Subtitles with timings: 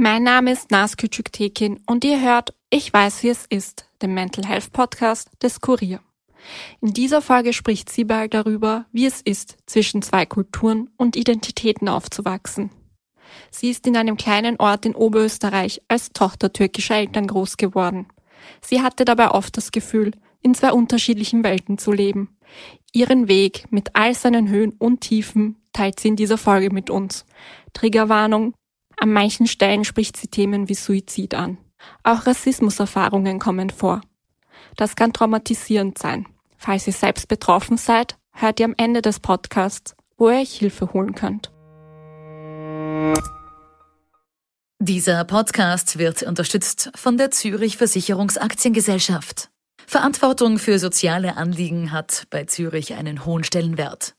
[0.00, 4.46] Mein Name ist Nas Küçüktekin und ihr hört Ich weiß, wie es ist, den Mental
[4.46, 5.98] Health Podcast des Kurier.
[6.80, 12.70] In dieser Folge spricht Sibel darüber, wie es ist, zwischen zwei Kulturen und Identitäten aufzuwachsen.
[13.50, 18.06] Sie ist in einem kleinen Ort in Oberösterreich als Tochter türkischer Eltern groß geworden.
[18.60, 22.38] Sie hatte dabei oft das Gefühl, in zwei unterschiedlichen Welten zu leben.
[22.92, 27.26] Ihren Weg mit all seinen Höhen und Tiefen teilt sie in dieser Folge mit uns.
[27.72, 28.54] Triggerwarnung,
[29.00, 31.58] an manchen Stellen spricht sie Themen wie Suizid an.
[32.02, 34.00] Auch Rassismuserfahrungen kommen vor.
[34.76, 36.26] Das kann traumatisierend sein.
[36.56, 40.92] Falls ihr selbst betroffen seid, hört ihr am Ende des Podcasts, wo ihr euch Hilfe
[40.92, 41.52] holen könnt.
[44.80, 49.50] Dieser Podcast wird unterstützt von der Zürich Versicherungsaktiengesellschaft.
[49.86, 54.14] Verantwortung für soziale Anliegen hat bei Zürich einen hohen Stellenwert.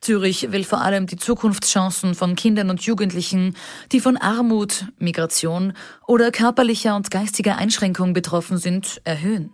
[0.00, 3.56] Zürich will vor allem die Zukunftschancen von Kindern und Jugendlichen,
[3.92, 5.72] die von Armut, Migration
[6.06, 9.50] oder körperlicher und geistiger Einschränkung betroffen sind, erhöhen.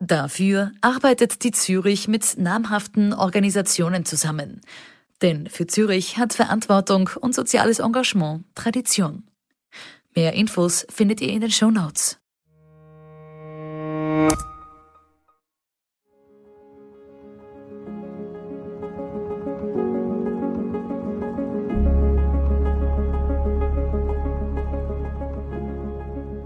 [0.00, 4.60] Dafür arbeitet die Zürich mit namhaften Organisationen zusammen.
[5.22, 9.24] Denn für Zürich hat Verantwortung und soziales Engagement Tradition.
[10.14, 12.18] Mehr Infos findet ihr in den Show Notes.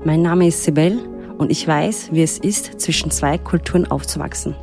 [0.09, 0.99] Mein Name ist Sibel
[1.37, 4.57] und ich weiß, wie es ist, zwischen zwei Kulturen aufzuwachsen.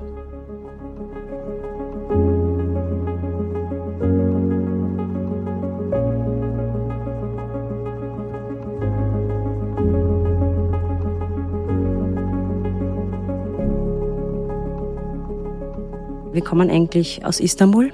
[16.33, 17.91] Wir kommen eigentlich aus Istanbul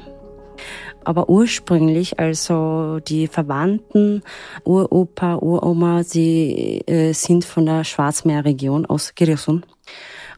[1.06, 4.24] aber ursprünglich, also die Verwandten,
[4.64, 9.66] Uropa, Uroma, sie äh, sind von der Schwarzmeerregion aus Giresun.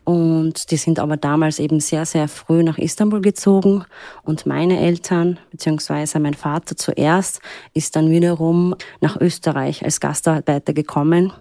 [0.06, 3.86] Und die sind aber damals eben sehr, sehr früh nach Istanbul gezogen.
[4.24, 7.40] Und meine Eltern, beziehungsweise mein Vater zuerst,
[7.74, 11.32] ist dann wiederum nach Österreich als Gastarbeiter gekommen.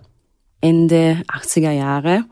[0.61, 2.25] Ende 80er Jahre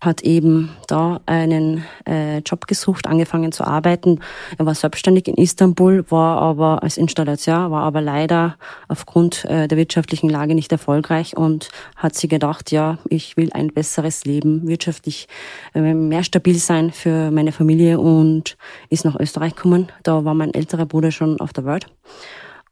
[0.00, 4.20] hat eben da einen äh, Job gesucht, angefangen zu arbeiten.
[4.56, 8.56] Er war selbstständig in Istanbul, war aber als Installateur, war aber leider
[8.88, 13.68] aufgrund äh, der wirtschaftlichen Lage nicht erfolgreich und hat sich gedacht, ja, ich will ein
[13.68, 15.28] besseres Leben, wirtschaftlich
[15.74, 18.56] äh, mehr stabil sein für meine Familie und
[18.88, 19.92] ist nach Österreich gekommen.
[20.02, 21.86] Da war mein älterer Bruder schon auf der Welt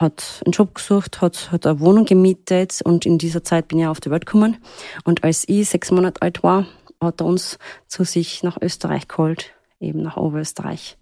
[0.01, 3.87] hat einen Job gesucht, hat, hat eine Wohnung gemietet und in dieser Zeit bin ich
[3.87, 4.57] auf die Welt gekommen.
[5.05, 6.67] Und als ich sechs Monate alt war,
[7.01, 10.97] hat er uns zu sich nach Österreich geholt, eben nach Oberösterreich.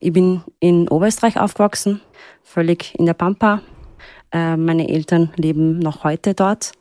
[0.00, 2.00] Ich bin in Oberösterreich aufgewachsen,
[2.42, 3.62] völlig in der Pampa.
[4.30, 6.72] Äh, meine Eltern leben noch heute dort.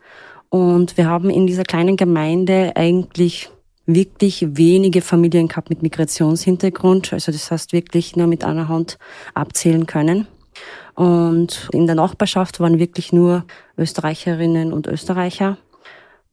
[0.49, 3.49] Und wir haben in dieser kleinen Gemeinde eigentlich
[3.85, 7.13] wirklich wenige Familien gehabt mit Migrationshintergrund.
[7.13, 8.97] Also das heißt wirklich nur mit einer Hand
[9.33, 10.27] abzählen können.
[10.93, 13.45] Und in der Nachbarschaft waren wirklich nur
[13.77, 15.57] Österreicherinnen und Österreicher.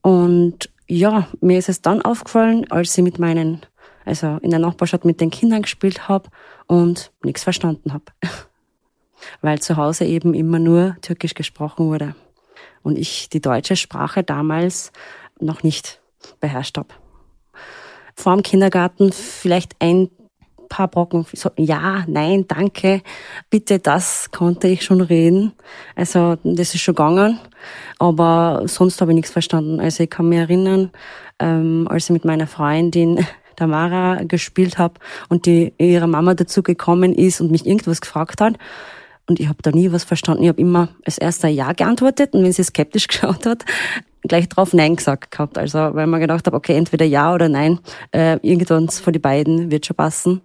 [0.03, 3.65] Und ja, mir ist es dann aufgefallen, als ich mit meinen,
[4.05, 6.29] also in der Nachbarschaft mit den Kindern gespielt habe
[6.67, 8.05] und nichts verstanden habe.
[9.41, 12.15] Weil zu Hause eben immer nur Türkisch gesprochen wurde.
[12.83, 14.93] Und ich die deutsche Sprache damals
[15.41, 16.03] noch nicht
[16.41, 16.95] beherrscht habe.
[18.15, 20.11] Vor dem Kindergarten vielleicht ein
[20.75, 21.25] paar Brocken,
[21.57, 23.01] ja, nein, danke,
[23.49, 25.53] bitte, das konnte ich schon reden.
[25.95, 27.39] Also das ist schon gegangen,
[28.01, 29.79] aber sonst habe ich nichts verstanden.
[29.79, 30.91] Also ich kann mich erinnern,
[31.39, 33.25] ähm, als ich mit meiner Freundin
[33.57, 34.95] Tamara gespielt habe
[35.29, 38.59] und die ihre Mama dazu gekommen ist und mich irgendwas gefragt hat,
[39.27, 40.43] und ich habe da nie was verstanden.
[40.43, 43.65] Ich habe immer als erster Ja geantwortet und wenn sie skeptisch geschaut hat,
[44.23, 45.57] gleich drauf Nein gesagt gehabt.
[45.57, 47.79] Also weil man gedacht habe, okay, entweder Ja oder Nein,
[48.13, 50.43] äh, irgendwann von die beiden wird schon passen.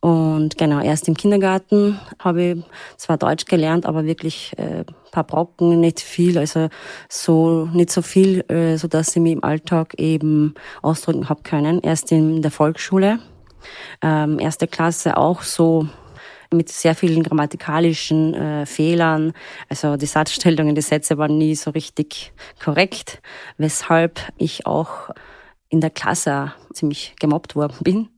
[0.00, 2.62] Und genau, erst im Kindergarten habe ich
[2.96, 6.68] zwar Deutsch gelernt, aber wirklich äh, paar Brocken, nicht viel, also
[7.08, 11.80] so nicht so viel, äh, so dass ich mich im Alltag eben ausdrücken habe können.
[11.80, 13.18] Erst in der Volksschule,
[14.00, 15.88] ähm, erste Klasse auch so
[16.52, 19.32] mit sehr vielen grammatikalischen äh, Fehlern.
[19.68, 23.20] Also die Satzstellungen, die Sätze waren nie so richtig korrekt,
[23.56, 25.10] weshalb ich auch
[25.68, 28.08] in der Klasse ziemlich gemobbt worden bin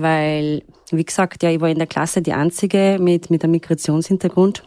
[0.00, 4.64] weil, wie gesagt, ja, ich war in der Klasse die Einzige mit, mit einem Migrationshintergrund.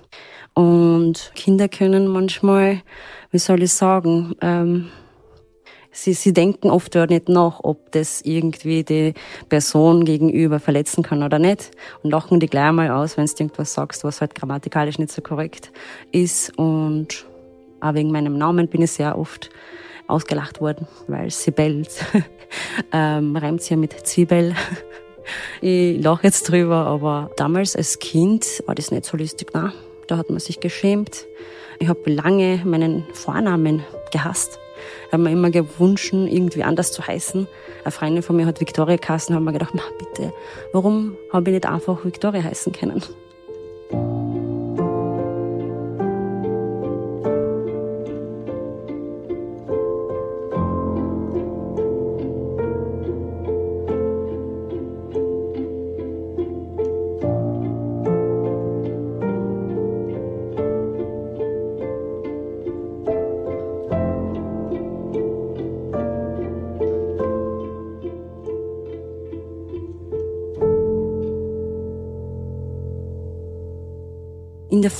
[0.54, 2.82] Und Kinder können manchmal,
[3.32, 4.90] wie soll ich sagen, ähm,
[5.92, 9.14] sie, sie denken oft ja nicht nach, ob das irgendwie die
[9.50, 11.72] Person gegenüber verletzen kann oder nicht.
[12.02, 15.22] Und lachen die gleich mal aus, wenn du irgendwas sagst, was halt grammatikalisch nicht so
[15.22, 15.72] korrekt
[16.12, 16.58] ist.
[16.58, 17.26] Und
[17.82, 19.50] Auch wegen meinem Namen bin ich sehr oft
[20.08, 21.86] ausgelacht worden, weil Sibel
[22.94, 24.56] ähm, reimt sich ja mit Zwiebel.
[25.62, 29.50] Ich lache jetzt drüber, aber damals als Kind war das nicht so lustig.
[29.54, 29.72] Nein.
[30.08, 31.26] Da hat man sich geschämt.
[31.80, 34.58] Ich habe lange meinen Vornamen gehasst.
[35.08, 37.48] Ich habe mir immer gewünscht, irgendwie anders zu heißen.
[37.84, 40.34] Eine Freundin von mir hat Victoria geheißen, haben mir gedacht, bitte,
[40.72, 43.02] warum habe ich nicht einfach Victoria heißen können?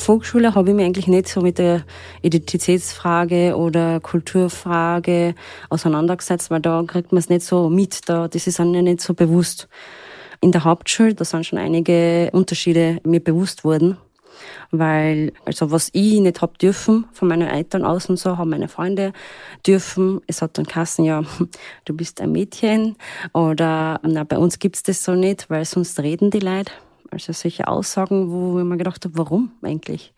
[0.08, 1.84] Volksschule habe ich mich eigentlich nicht so mit der
[2.22, 5.36] Identitätsfrage oder Kulturfrage
[5.68, 9.14] auseinandergesetzt, weil da kriegt man es nicht so mit, da, das ist einem nicht so
[9.14, 9.68] bewusst.
[10.40, 13.98] In der Hauptschule, da sind schon einige Unterschiede mir bewusst worden,
[14.72, 18.70] weil, also was ich nicht hab dürfen von meinen Eltern aus und so, haben meine
[18.70, 19.12] Freunde
[19.66, 20.22] dürfen.
[20.26, 21.24] Es hat dann Kassen, ja,
[21.84, 22.96] du bist ein Mädchen
[23.34, 26.72] oder na, bei uns gibt's das so nicht, weil sonst reden die Leute.
[27.12, 30.14] Also solche Aussagen, wo ich mir gedacht habe, warum eigentlich?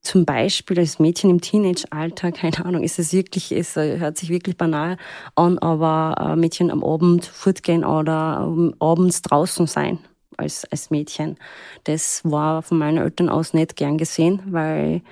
[0.00, 4.56] Zum Beispiel als Mädchen im Teenage-Alter, keine Ahnung, ist es wirklich, es hört sich wirklich
[4.56, 4.96] banal
[5.34, 8.48] an, aber Mädchen am Abend fortgehen oder
[8.78, 9.98] abends draußen sein
[10.36, 11.36] als, als Mädchen.
[11.84, 15.02] Das war von meinen Eltern aus nicht gern gesehen, weil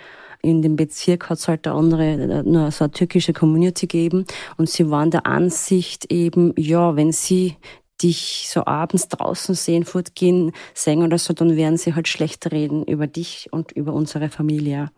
[0.40, 4.24] in dem Bezirk hat es halt eine andere, nur so eine türkische Community gegeben
[4.56, 7.56] und sie waren der Ansicht eben, ja, wenn sie
[8.02, 12.84] dich so abends draußen sehen, fortgehen, singen oder so, dann werden sie halt schlecht reden
[12.84, 14.90] über dich und über unsere Familie.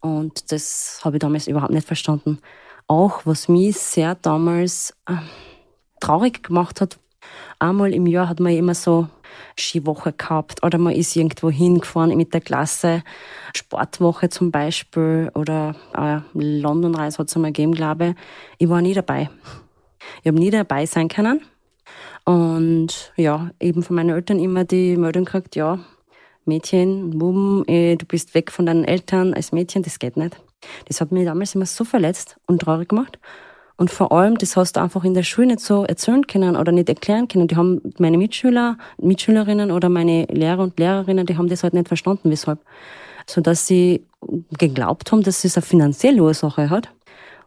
[0.00, 2.38] Und das habe ich damals überhaupt nicht verstanden.
[2.86, 5.14] Auch was mich sehr damals äh,
[6.00, 6.98] traurig gemacht hat,
[7.58, 9.08] einmal im Jahr hat man immer so
[9.58, 13.02] Skiwoche gehabt oder man ist irgendwo hingefahren mit der Klasse,
[13.54, 18.14] Sportwoche zum Beispiel oder äh, Londonreise hat es einmal gegeben, glaube ich.
[18.58, 19.28] Ich war nie dabei.
[20.22, 21.42] Ich habe nie dabei sein können
[22.28, 25.78] und ja, eben von meinen Eltern immer die Meldung gekriegt, ja,
[26.44, 30.38] Mädchen, Buben, eh, du bist weg von deinen Eltern als Mädchen, das geht nicht.
[30.88, 33.18] Das hat mich damals immer so verletzt und traurig gemacht.
[33.78, 36.70] Und vor allem, das hast du einfach in der Schule nicht so erzählen können oder
[36.70, 37.48] nicht erklären können.
[37.48, 41.88] Die haben meine Mitschüler, Mitschülerinnen oder meine Lehrer und Lehrerinnen, die haben das halt nicht
[41.88, 42.58] verstanden, weshalb.
[43.26, 44.04] So dass sie
[44.58, 46.90] geglaubt haben, dass es eine finanzielle Ursache hat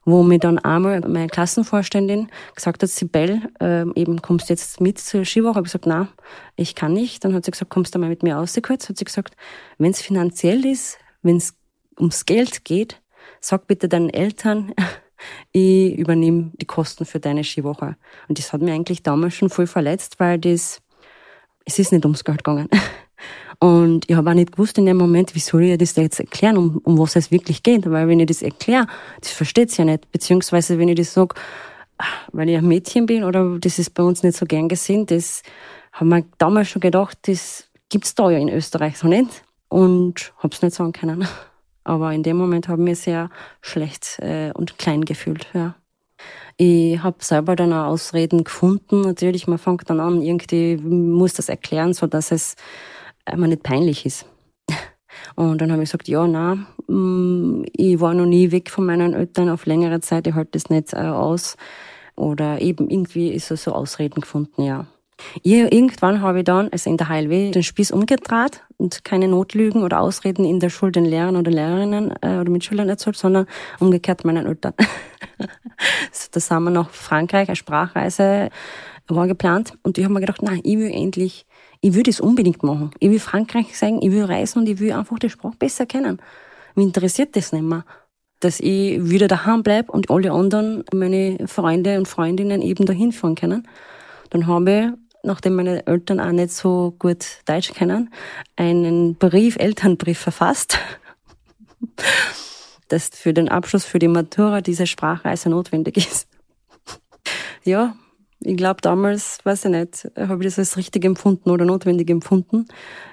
[0.04, 4.98] wo mir dann einmal meine Klassenvorständin gesagt hat, Sibel, äh, eben kommst du jetzt mit
[4.98, 5.56] zur Skiwoche?
[5.56, 6.08] Habe ich gesagt, na,
[6.56, 7.24] ich kann nicht.
[7.24, 8.90] Dann hat sie gesagt, kommst du mal mit mir raus kurz?
[8.90, 9.36] Hat sie gesagt,
[9.78, 11.56] wenn es finanziell ist, wenn es
[12.00, 13.02] ums Geld geht,
[13.40, 14.74] sag bitte deinen Eltern,
[15.52, 17.96] ich übernehme die Kosten für deine Skiwoche.
[18.28, 20.82] Und das hat mir eigentlich damals schon voll verletzt, weil das,
[21.66, 22.70] es ist nicht ums Geld gegangen.
[23.60, 26.20] Und ich habe auch nicht gewusst in dem Moment, wie soll ich das da jetzt
[26.20, 27.90] erklären, um, um was es wirklich geht.
[27.90, 28.88] Weil wenn ich das erkläre,
[29.20, 30.12] das versteht ja nicht.
[30.12, 31.36] Beziehungsweise wenn ich das sage,
[32.32, 35.44] weil ich ein Mädchen bin oder das ist bei uns nicht so gern gesehen, das
[35.94, 39.44] haben wir damals schon gedacht, das gibt's da ja in Österreich so nicht.
[39.70, 41.28] Und hab's nicht sagen können.
[41.84, 43.30] Aber in dem Moment habe ich mich sehr
[43.62, 45.76] schlecht äh, und klein gefühlt, ja.
[46.58, 49.02] Ich habe selber dann auch Ausreden gefunden.
[49.02, 52.56] Natürlich, man fängt dann an, irgendwie muss das erklären, so dass es
[53.36, 54.26] mir nicht peinlich ist.
[55.36, 56.56] Und dann habe ich gesagt, ja, na,
[56.88, 60.70] mm, ich war noch nie weg von meinen Eltern auf längere Zeit, ich halte das
[60.70, 61.58] nicht aus.
[62.16, 64.86] Oder eben irgendwie ist es so Ausreden gefunden, ja.
[65.44, 70.00] Irgendwann habe ich dann, also in der HLW, den Spieß umgedreht und keine Notlügen oder
[70.00, 73.46] Ausreden in der Schule den Lehrern oder Lehrerinnen äh, oder Mitschülern erzählt, sondern
[73.80, 74.74] umgekehrt meinen Eltern.
[76.32, 78.50] da sind wir nach Frankreich, eine Sprachreise
[79.08, 81.46] war geplant und ich habe mir gedacht, nein, ich will endlich
[81.82, 82.92] ich will das unbedingt machen.
[83.00, 86.22] Ich will Frankreich sagen, ich will reisen und ich will einfach die Sprache besser kennen.
[86.76, 87.84] Mich interessiert das nicht mehr.
[88.40, 93.36] Dass ich wieder daheim bleib und alle anderen, meine Freunde und Freundinnen eben dahin fahren
[93.36, 93.68] können.
[94.30, 98.12] Dann habe ich, nachdem meine Eltern auch nicht so gut Deutsch kennen,
[98.56, 100.80] einen Brief, Elternbrief verfasst,
[102.88, 106.28] dass für den Abschluss für die Matura diese Sprachreise notwendig ist.
[107.64, 107.96] ja,
[108.44, 112.66] ich glaube, damals, weiß ich nicht, habe ich das als richtig empfunden oder notwendig empfunden,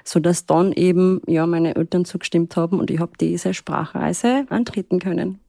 [0.03, 4.99] so dass dann eben ja meine Eltern zugestimmt haben und ich habe diese Sprachreise antreten
[4.99, 5.39] können.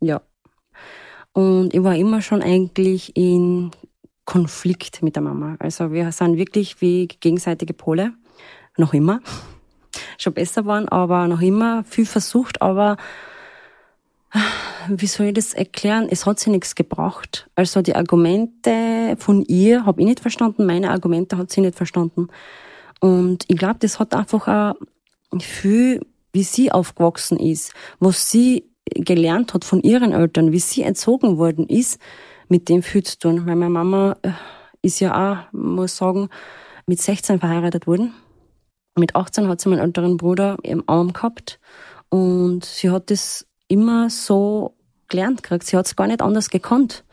[0.00, 0.22] Ja.
[1.32, 3.70] Und ich war immer schon eigentlich in
[4.24, 5.56] Konflikt mit der Mama.
[5.60, 8.12] Also wir sind wirklich wie gegenseitige Pole.
[8.76, 9.20] Noch immer.
[10.18, 12.96] Schon besser waren, aber noch immer viel versucht, aber
[14.88, 16.08] wie soll ich das erklären?
[16.10, 17.48] Es hat sie nichts gebracht.
[17.54, 22.28] Also die Argumente von ihr habe ich nicht verstanden, meine Argumente hat sie nicht verstanden.
[23.00, 24.74] Und ich glaube, das hat einfach auch
[25.40, 26.00] viel,
[26.32, 28.64] wie sie aufgewachsen ist, was sie
[28.94, 32.00] gelernt hat von ihren Eltern, wie sie erzogen worden ist,
[32.48, 33.46] mit dem viel zu tun.
[33.46, 34.30] Weil meine Mama äh,
[34.82, 36.28] ist ja auch, muss sagen,
[36.86, 38.14] mit 16 verheiratet worden.
[38.96, 41.58] Mit 18 hat sie meinen älteren Bruder im Arm gehabt
[42.08, 44.74] und sie hat das immer so
[45.08, 45.66] gelernt gekriegt.
[45.66, 47.04] Sie hat es gar nicht anders gekonnt.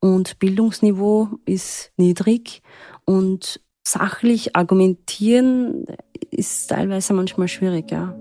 [0.00, 2.62] Und Bildungsniveau ist niedrig
[3.04, 5.86] und sachlich argumentieren
[6.30, 8.14] ist teilweise manchmal schwierig, ja.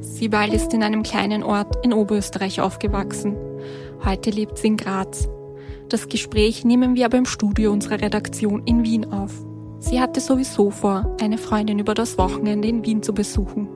[0.00, 3.36] Sibal ist in einem kleinen Ort in Oberösterreich aufgewachsen.
[4.04, 5.28] Heute lebt sie in Graz.
[5.94, 9.30] Das Gespräch nehmen wir aber im Studio unserer Redaktion in Wien auf.
[9.78, 13.68] Sie hatte sowieso vor, eine Freundin über das Wochenende in Wien zu besuchen.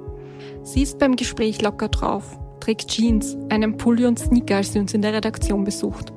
[0.65, 4.95] Sie ist beim Gespräch locker drauf, trägt Jeans, einen Pulli und Sneaker, als sie uns
[4.95, 6.13] in der Redaktion besucht.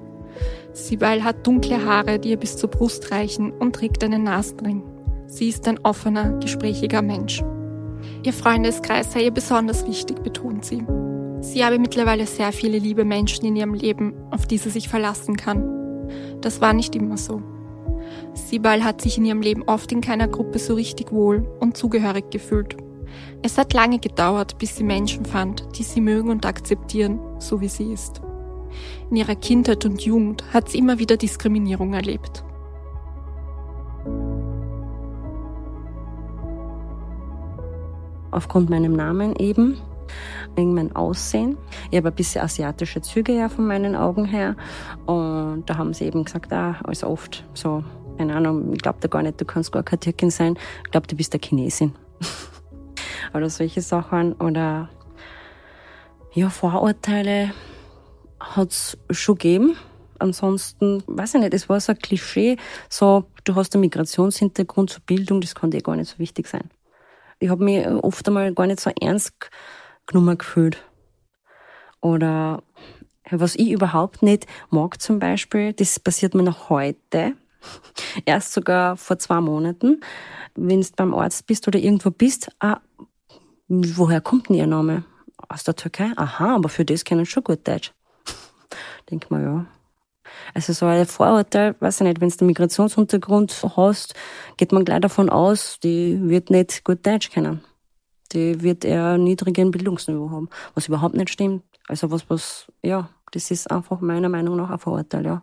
[0.74, 4.82] Sibal hat dunkle Haare, die ihr bis zur Brust reichen und trägt einen Nasenring.
[5.28, 7.44] Sie ist ein offener, gesprächiger Mensch.
[8.24, 10.84] Ihr Freundeskreis sei ihr besonders wichtig, betont sie.
[11.42, 15.38] Sie habe mittlerweile sehr viele liebe Menschen in ihrem Leben, auf die sie sich verlassen
[15.38, 15.81] kann.
[16.42, 17.42] Das war nicht immer so.
[18.34, 22.30] Sibal hat sich in ihrem Leben oft in keiner Gruppe so richtig wohl und zugehörig
[22.30, 22.76] gefühlt.
[23.42, 27.68] Es hat lange gedauert, bis sie Menschen fand, die sie mögen und akzeptieren, so wie
[27.68, 28.22] sie ist.
[29.10, 32.44] In ihrer Kindheit und Jugend hat sie immer wieder Diskriminierung erlebt.
[38.32, 39.78] aufgrund meinem Namen eben,
[40.56, 41.58] wegen meinem Aussehen.
[41.90, 44.56] Ich habe ein bisschen asiatische Züge ja von meinen Augen her.
[45.06, 47.84] Und da haben sie eben gesagt, ah, also oft so,
[48.18, 50.58] keine Ahnung, ich glaube da gar nicht, du kannst gar keine Türkin sein.
[50.86, 51.94] Ich glaube, du bist eine Chinesin.
[53.34, 54.34] Oder solche Sachen.
[54.34, 54.90] Oder
[56.34, 57.52] ja, Vorurteile
[58.40, 59.76] hat es schon gegeben.
[60.20, 62.58] Ansonsten, weiß ich nicht, es war so ein Klischee,
[62.90, 66.70] so, du hast einen Migrationshintergrund zur Bildung, das kann dir gar nicht so wichtig sein
[67.42, 69.34] ich habe mich oft einmal gar nicht so ernst
[70.12, 70.84] genommen gefühlt.
[72.02, 72.64] Oder
[73.30, 77.36] was ich überhaupt nicht mag zum Beispiel, das passiert mir noch heute,
[78.26, 80.02] erst sogar vor zwei Monaten,
[80.56, 82.80] wenn du beim Arzt bist oder irgendwo bist, ah,
[83.68, 85.06] woher kommt denn Ihr Name?
[85.48, 86.12] Aus der Türkei?
[86.16, 87.94] Aha, aber für das kennen schon gut Deutsch.
[89.10, 89.66] Denk mal, ja.
[90.54, 94.14] Also so ein Vorurteil, weiß ich nicht, wenn du einen Migrationshintergrund hast,
[94.58, 97.62] geht man gleich davon aus, die wird nicht gut Deutsch kennen.
[98.34, 101.64] Die wird eher niedrigen Bildungsniveau haben, was überhaupt nicht stimmt.
[101.88, 105.42] Also was, was, ja, das ist einfach meiner Meinung nach ein Vorurteil, ja.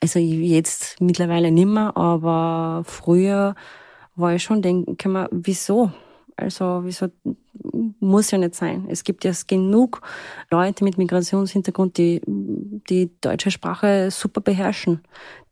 [0.00, 3.54] Also jetzt mittlerweile nimmer, aber früher
[4.14, 5.90] war ich schon denken, wieso?
[6.36, 7.08] Also wieso
[8.00, 8.86] muss ja nicht sein.
[8.90, 10.02] Es gibt ja genug
[10.50, 15.00] Leute mit Migrationshintergrund, die die deutsche Sprache super beherrschen,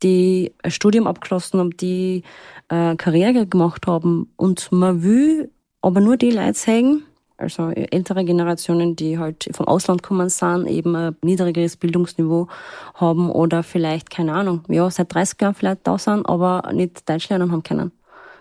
[0.03, 2.23] die ein Studium abgeschlossen haben, die
[2.69, 4.31] äh, Karriere gemacht haben.
[4.37, 5.51] Und man will
[5.85, 7.05] aber nur die Leute zeigen,
[7.37, 12.49] also ältere Generationen, die halt vom Ausland kommen sind, eben ein niedrigeres Bildungsniveau
[12.95, 17.29] haben oder vielleicht, keine Ahnung, ja, seit 30 Jahren vielleicht da sind, aber nicht Deutsch
[17.29, 17.93] lernen haben können.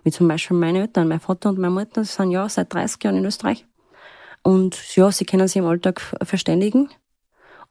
[0.04, 3.18] Wie zum Beispiel meine Eltern, mein Vater und meine Mutter sind ja seit 30 Jahren
[3.18, 3.66] in Österreich.
[4.44, 6.90] Und ja, sie können sich im Alltag verständigen.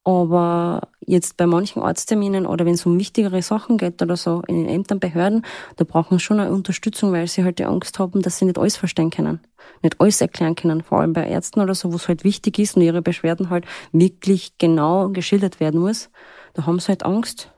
[0.04, 4.56] Aber jetzt bei manchen Arztterminen oder wenn es um wichtigere Sachen geht oder so in
[4.56, 5.44] den Ämtern, Behörden,
[5.76, 8.59] da brauchen sie schon eine Unterstützung, weil sie halt die Angst haben, dass sie nicht
[8.59, 9.40] alles verstehen können,
[9.82, 10.82] nicht alles erklären können.
[10.82, 13.64] Vor allem bei Ärzten oder so, wo es halt wichtig ist und ihre Beschwerden halt
[13.92, 16.11] wirklich genau geschildert werden muss.
[16.54, 17.52] Da haben sie halt Angst.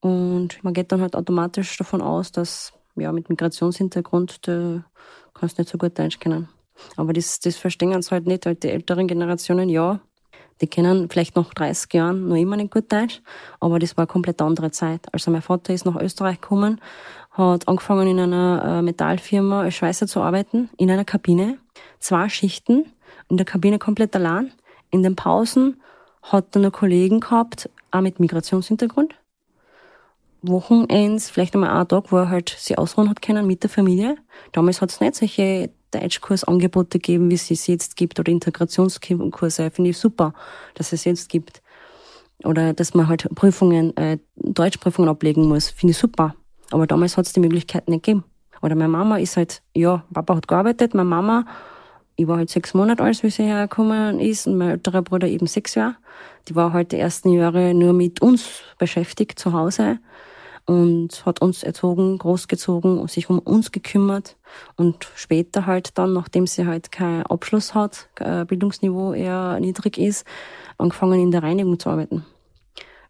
[0.00, 4.84] Und man geht dann halt automatisch davon aus, dass ja mit Migrationshintergrund, da
[5.34, 6.48] kannst du nicht so gut Deutsch kennen.
[6.96, 10.00] Aber das, das verstehen sie halt nicht, halt die älteren Generationen, ja,
[10.60, 13.20] die kennen vielleicht nach 30 Jahren noch immer nicht gut Deutsch,
[13.60, 15.06] aber das war eine komplett andere Zeit.
[15.12, 16.80] Also mein Vater ist nach Österreich gekommen,
[17.32, 21.58] hat angefangen in einer äh, Metallfirma als Schweißer zu arbeiten, in einer Kabine,
[21.98, 22.86] zwei Schichten,
[23.28, 24.52] in der Kabine komplett allein.
[24.90, 25.80] In den Pausen
[26.22, 29.14] hat er noch Kollegen gehabt, auch mit Migrationshintergrund.
[30.42, 34.16] Wochenends, vielleicht einmal einen Tag, wo er halt sich ausruhen hat können mit der Familie.
[34.52, 39.70] Damals hat es nicht solche Deutschkursangebote geben, wie es es jetzt gibt, oder Integrationskurse.
[39.70, 40.32] Finde ich super,
[40.74, 41.62] dass es jetzt gibt.
[42.44, 45.70] Oder dass man halt Prüfungen, äh, Deutschprüfungen ablegen muss.
[45.70, 46.34] Finde ich super.
[46.70, 48.24] Aber damals hat es die Möglichkeit nicht gegeben.
[48.62, 51.44] Oder meine Mama ist halt, ja, Papa hat gearbeitet, meine Mama
[52.16, 55.46] ich war halt sechs Monate alt, wie sie hergekommen ist und mein älterer Bruder eben
[55.46, 55.96] sechs Jahre.
[56.48, 59.98] Die war halt die ersten Jahre nur mit uns beschäftigt zu Hause
[60.66, 64.36] und hat uns erzogen, großgezogen und sich um uns gekümmert.
[64.76, 70.26] Und später halt dann, nachdem sie halt keinen Abschluss hat, Bildungsniveau eher niedrig ist,
[70.76, 72.26] angefangen in der Reinigung zu arbeiten.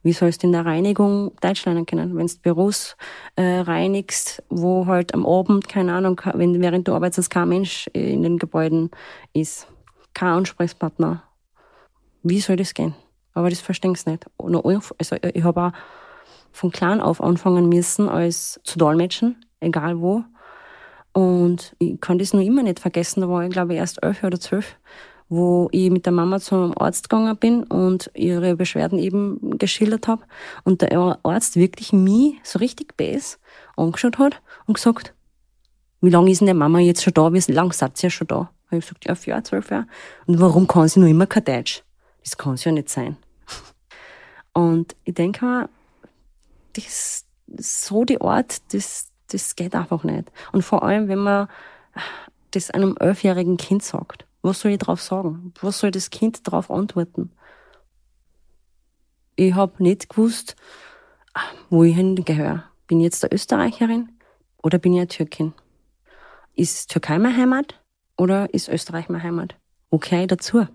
[0.03, 2.17] Wie sollst du in der Reinigung Deutsch lernen können?
[2.17, 2.97] Wenn du Büros
[3.35, 8.23] äh, reinigst, wo halt am Abend, keine Ahnung, wenn während du arbeitest, kein Mensch in
[8.23, 8.91] den Gebäuden
[9.33, 9.67] ist,
[10.15, 11.25] kein Ansprechpartner.
[12.23, 12.95] Wie soll das gehen?
[13.35, 14.27] Aber das verstehe ich nicht.
[14.39, 15.73] Also ich habe auch
[16.57, 20.25] von klein auf anfangen müssen, als zu dolmetschen, egal wo.
[21.13, 23.21] Und ich kann das nur immer nicht vergessen.
[23.21, 24.77] Da war ich, glaube ich, erst elf oder zwölf,
[25.29, 30.23] wo ich mit der Mama zum Arzt gegangen bin und ihre Beschwerden eben geschildert habe.
[30.65, 33.39] Und der Arzt wirklich mich so richtig bes
[33.77, 35.13] angeschaut hat und gesagt,
[36.01, 37.33] wie lange ist denn der Mama jetzt schon da?
[37.33, 38.51] Wie lange seid ihr schon da?
[38.67, 39.87] Habe ich gesagt, ja, vier, zwölf Jahre.
[40.27, 41.83] Und warum kann sie noch immer kein Deutsch?
[42.23, 43.19] Das kann es ja nicht sein.
[44.55, 45.69] Und ich denke mir,
[46.77, 47.27] das,
[47.59, 50.31] so die Art, das, das geht einfach nicht.
[50.53, 51.49] Und vor allem, wenn man
[52.53, 55.53] das einem elfjährigen Kind sagt, was soll ich drauf sagen?
[55.61, 57.33] Was soll das Kind darauf antworten?
[59.35, 60.57] Ich habe nicht gewusst,
[61.69, 62.65] wo ich hingehöre.
[62.87, 64.13] Bin ich jetzt eine Österreicherin
[64.63, 65.53] oder bin ich eine Türkin?
[66.55, 67.83] Ist Türkei meine Heimat
[68.17, 69.57] oder ist Österreich meine Heimat?
[69.91, 70.67] Okay, dazu.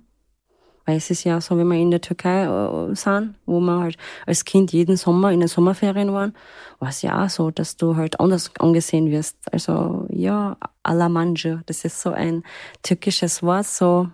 [0.86, 3.98] Weil es ist ja so, wenn wir in der Türkei äh, sind, wo wir halt
[4.26, 6.34] als Kind jeden Sommer in den Sommerferien waren,
[6.80, 9.38] war es ja auch so, dass du halt anders angesehen wirst.
[9.52, 12.44] Also ja, Alamanca, das ist so ein
[12.82, 14.10] türkisches Wort, so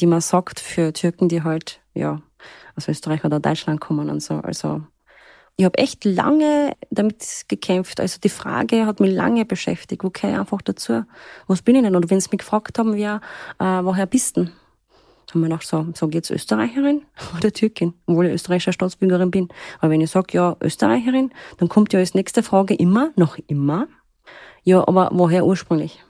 [0.00, 2.22] die man sagt für Türken, die halt ja
[2.76, 4.34] aus Österreich oder Deutschland kommen und so.
[4.36, 4.82] Also
[5.56, 8.00] ich habe echt lange damit gekämpft.
[8.00, 10.02] Also die Frage hat mich lange beschäftigt.
[10.02, 11.04] Wo ich einfach dazu?
[11.48, 11.94] Was bin ich denn?
[11.94, 13.20] Und wenn sie mich gefragt haben, wer,
[13.58, 14.48] äh, woher bist du?
[15.30, 17.02] Haben wir gedacht, so, sag jetzt Österreicherin
[17.36, 19.48] oder Türkin, obwohl ich österreichische Staatsbürgerin bin.
[19.78, 23.86] Aber wenn ich sage, ja, Österreicherin, dann kommt ja als nächste Frage immer, noch immer,
[24.62, 26.02] ja, aber woher ursprünglich?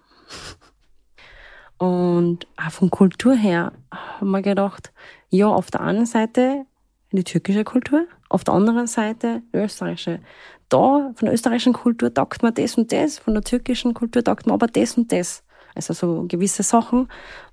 [1.78, 4.92] Und auch von Kultur her haben wir gedacht,
[5.30, 6.66] ja, auf der einen Seite
[7.12, 10.20] die türkische Kultur, auf der anderen Seite die österreichische.
[10.68, 14.46] Da, von der österreichischen Kultur taugt man das und das, von der türkischen Kultur taugt
[14.46, 15.42] man aber das und das.
[15.74, 17.08] Also so gewisse Sachen.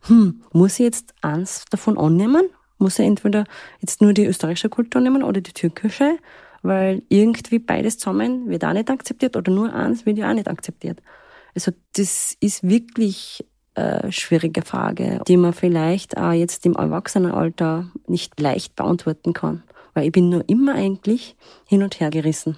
[0.07, 2.49] Hm, muss ich jetzt eins davon annehmen?
[2.77, 3.45] Muss ich entweder
[3.79, 6.17] jetzt nur die österreichische Kultur nehmen oder die türkische?
[6.61, 10.47] Weil irgendwie beides zusammen wird auch nicht akzeptiert oder nur eins wird ja auch nicht
[10.47, 11.01] akzeptiert.
[11.55, 18.39] Also das ist wirklich eine schwierige Frage, die man vielleicht auch jetzt im Erwachsenenalter nicht
[18.39, 19.63] leicht beantworten kann.
[19.93, 22.57] Weil ich bin nur immer eigentlich hin und her gerissen.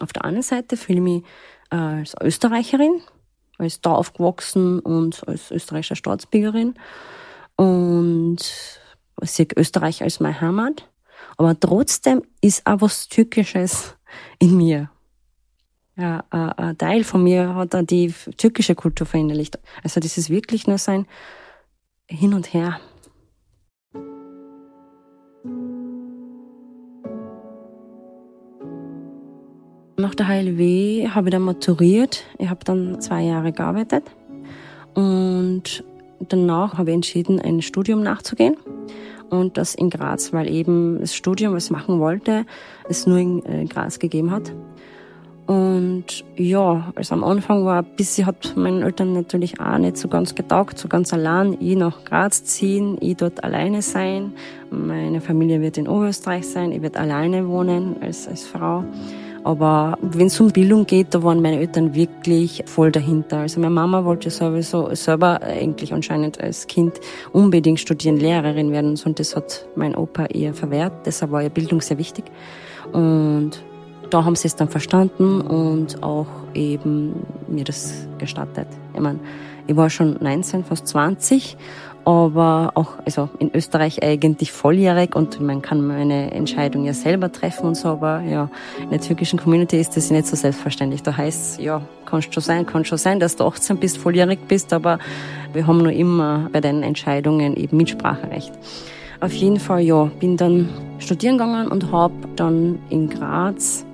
[0.00, 1.22] Auf der anderen Seite fühle ich mich
[1.70, 3.00] als Österreicherin,
[3.58, 6.74] als da aufgewachsen und als österreichische Staatsbürgerin
[7.56, 8.38] und
[9.22, 10.88] sehe Österreich als meine Heimat.
[11.36, 13.96] Aber trotzdem ist auch was Türkisches
[14.38, 14.90] in mir.
[15.96, 19.58] Ja, ein Teil von mir hat auch die türkische Kultur verinnerlicht.
[19.82, 21.06] Also das ist wirklich nur sein
[22.06, 22.80] Hin und Her.
[30.04, 32.24] Nach der HLW habe ich dann maturiert.
[32.36, 34.04] Ich habe dann zwei Jahre gearbeitet
[34.92, 35.82] und
[36.28, 38.58] danach habe ich entschieden, ein Studium nachzugehen
[39.30, 42.44] und das in Graz, weil eben das Studium, was ich machen wollte,
[42.86, 44.52] es nur in äh, Graz gegeben hat.
[45.46, 50.08] Und ja, also am Anfang war ein bisschen, hat meinen Eltern natürlich auch nicht so
[50.08, 54.34] ganz getaugt, so ganz allein, ich nach Graz ziehen, ich dort alleine sein.
[54.70, 58.84] Meine Familie wird in Oberösterreich sein, ich werde alleine wohnen als, als Frau.
[59.44, 63.38] Aber wenn es um Bildung geht, da waren meine Eltern wirklich voll dahinter.
[63.38, 66.98] Also meine Mama wollte sowieso selber eigentlich anscheinend als Kind
[67.32, 68.98] unbedingt studieren, Lehrerin werden.
[69.04, 70.92] Und das hat mein Opa eher verwehrt.
[71.04, 72.24] Deshalb war ja Bildung sehr wichtig.
[72.92, 73.62] Und
[74.08, 77.12] da haben sie es dann verstanden und auch eben
[77.46, 78.68] mir das gestattet.
[78.94, 79.18] Ich meine,
[79.66, 81.56] ich war schon 19, fast 20
[82.04, 87.66] aber auch also in Österreich eigentlich volljährig und man kann meine Entscheidung ja selber treffen
[87.66, 88.50] und so, aber ja,
[88.82, 91.02] in der türkischen Community ist das nicht so selbstverständlich.
[91.02, 94.72] Da heißt ja, kann schon sein, kann schon sein, dass du 18 bist, volljährig bist,
[94.72, 94.98] aber
[95.52, 98.52] wir haben nur immer bei deinen Entscheidungen eben Mitspracherecht.
[99.20, 103.86] Auf jeden Fall, ja, bin dann studieren gegangen und habe dann in Graz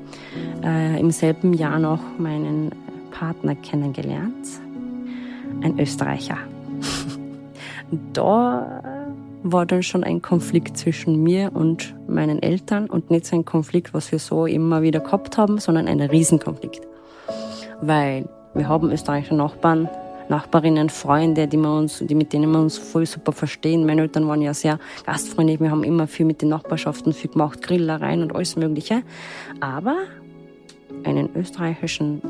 [0.64, 2.72] äh, im selben Jahr noch meinen
[3.12, 4.46] Partner kennengelernt,
[5.62, 6.38] ein Österreicher
[8.12, 8.82] da
[9.42, 13.94] war dann schon ein Konflikt zwischen mir und meinen Eltern und nicht so ein Konflikt,
[13.94, 16.86] was wir so immer wieder gehabt haben, sondern ein Riesenkonflikt.
[17.80, 19.88] Weil wir haben österreichische Nachbarn,
[20.28, 23.84] Nachbarinnen, Freunde, die, wir uns, die mit denen wir uns voll super verstehen.
[23.84, 25.58] Meine Eltern waren ja sehr gastfreundlich.
[25.58, 29.02] Wir haben immer viel mit den Nachbarschaften viel gemacht, Grillereien und alles Mögliche.
[29.60, 29.96] Aber
[31.04, 32.22] einen österreichischen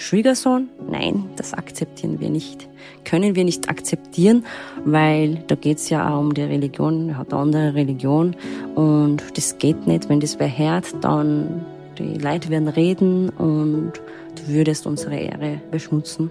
[0.00, 0.70] Schwiegersohn?
[0.90, 2.66] Nein, das akzeptieren wir nicht.
[3.04, 4.46] Können wir nicht akzeptieren,
[4.86, 8.34] weil da geht's ja auch um die Religion, er hat eine andere Religion
[8.74, 10.08] und das geht nicht.
[10.08, 11.66] Wenn das wer hört, dann
[11.98, 13.92] die Leute werden reden und
[14.36, 16.30] du würdest unsere Ehre beschmutzen.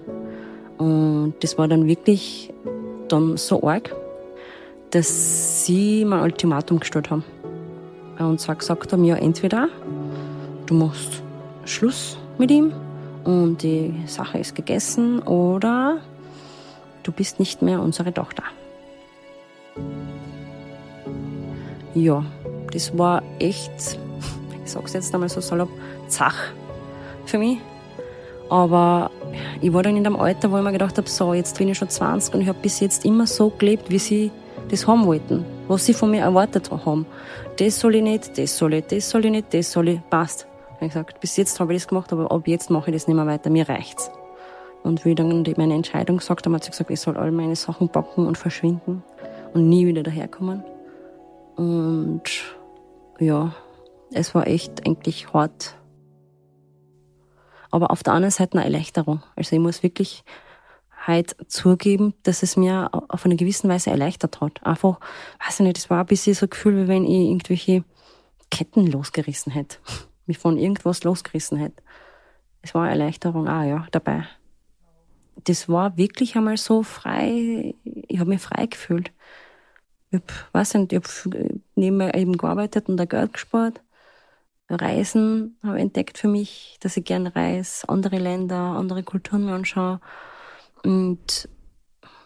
[0.79, 2.51] Und das war dann wirklich
[3.07, 3.95] dann so arg,
[4.89, 7.23] dass sie mein Ultimatum gestellt haben.
[8.17, 9.69] Und zwar gesagt haben, ja, entweder
[10.65, 11.21] du machst
[11.65, 12.73] Schluss mit ihm
[13.29, 15.99] und die Sache ist gegessen oder
[17.03, 18.41] du bist nicht mehr unsere Tochter.
[21.93, 22.25] Ja,
[22.73, 23.71] das war echt,
[24.65, 25.69] ich sag's jetzt einmal so salopp,
[26.07, 26.35] zach
[27.27, 27.59] für mich.
[28.49, 29.11] Aber
[29.61, 31.77] ich war dann in dem Alter, wo ich mir gedacht habe, so, jetzt bin ich
[31.77, 34.31] schon 20 und ich habe bis jetzt immer so gelebt, wie sie
[34.71, 37.05] das haben wollten, was sie von mir erwartet haben.
[37.57, 40.48] Das soll ich nicht, das soll ich, das soll ich nicht, das soll ich, passt.
[40.81, 43.15] Ich gesagt, bis jetzt habe ich das gemacht, aber ab jetzt mache ich das nicht
[43.15, 44.09] mehr weiter, mir reicht's.
[44.83, 47.89] Und wie dann meine Entscheidung gesagt habe, hat sie gesagt, ich soll all meine Sachen
[47.89, 49.03] packen und verschwinden
[49.53, 50.63] und nie wieder daherkommen.
[51.57, 52.23] Und
[53.19, 53.53] ja,
[54.13, 55.75] es war echt eigentlich hart.
[57.71, 59.21] Aber auf der anderen Seite eine Erleichterung.
[59.35, 60.23] Also ich muss wirklich
[61.05, 64.65] halt zugeben, dass es mir auf eine gewisse Weise erleichtert hat.
[64.65, 65.01] Einfach,
[65.45, 67.83] weiß ich nicht, es war ein bisschen so ein Gefühl, wie wenn ich irgendwelche
[68.49, 69.77] Ketten losgerissen hätte
[70.29, 71.83] mich von irgendwas losgerissen hätte.
[72.61, 74.23] Es war Erleichterung auch, ja, dabei.
[75.43, 79.11] Das war wirklich einmal so frei, ich habe mich frei gefühlt.
[80.11, 83.81] Ich hab, weiß nicht, ich habe nebenbei eben gearbeitet und da Geld gespart.
[84.69, 89.99] Reisen habe entdeckt für mich, dass ich gerne reise, andere Länder, andere Kulturen mir anschaue.
[90.83, 91.49] Und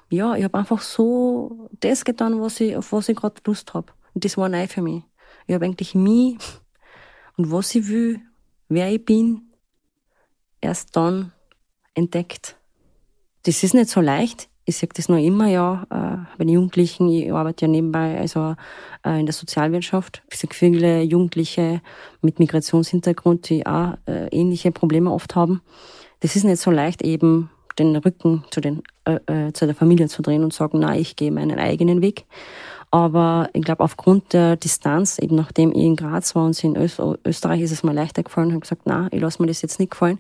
[0.09, 3.93] ja, ich habe einfach so das getan, was ich, auf was ich gerade Lust habe.
[4.13, 5.03] Und das war neu für mich.
[5.47, 6.37] Ich habe eigentlich mich
[7.37, 8.21] und was ich will,
[8.69, 9.41] wer ich bin,
[10.61, 11.31] erst dann
[11.93, 12.57] entdeckt.
[13.43, 14.49] Das ist nicht so leicht.
[14.65, 18.55] Ich sage das noch immer, ja, äh, bei den Jugendlichen, ich arbeite ja nebenbei also
[19.05, 20.23] äh, in der Sozialwirtschaft.
[20.31, 21.81] Ich sehe viele Jugendliche
[22.21, 25.61] mit Migrationshintergrund, die auch äh, ähnliche Probleme oft haben.
[26.21, 30.21] Das ist nicht so leicht, eben den Rücken zu, den, äh, zu der Familie zu
[30.21, 32.25] drehen und sagen, na, ich gehe meinen eigenen Weg.
[32.93, 36.75] Aber ich glaube, aufgrund der Distanz, eben nachdem ich in Graz war und sie in
[36.75, 39.93] Österreich ist es mir leichter gefallen, habe gesagt, na, ich lasse mir das jetzt nicht
[39.93, 40.19] gefallen.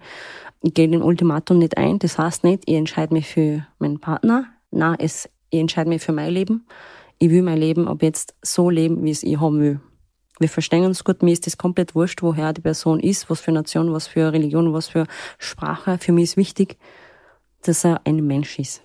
[0.63, 1.99] Ich gehe den Ultimatum nicht ein.
[1.99, 4.45] Das heißt nicht, ich entscheide mich für meinen Partner.
[4.71, 6.65] Na, es, ich entscheide mich für mein Leben.
[7.19, 9.79] Ich will mein Leben ab jetzt so leben, wie es ich haben will.
[10.39, 11.21] Wir verstehen uns gut.
[11.21, 14.73] Mir ist das komplett wurscht, woher die Person ist, was für Nation, was für Religion,
[14.73, 15.05] was für
[15.37, 15.99] Sprache.
[15.99, 16.79] Für mich ist wichtig,
[17.61, 18.81] dass er ein Mensch ist.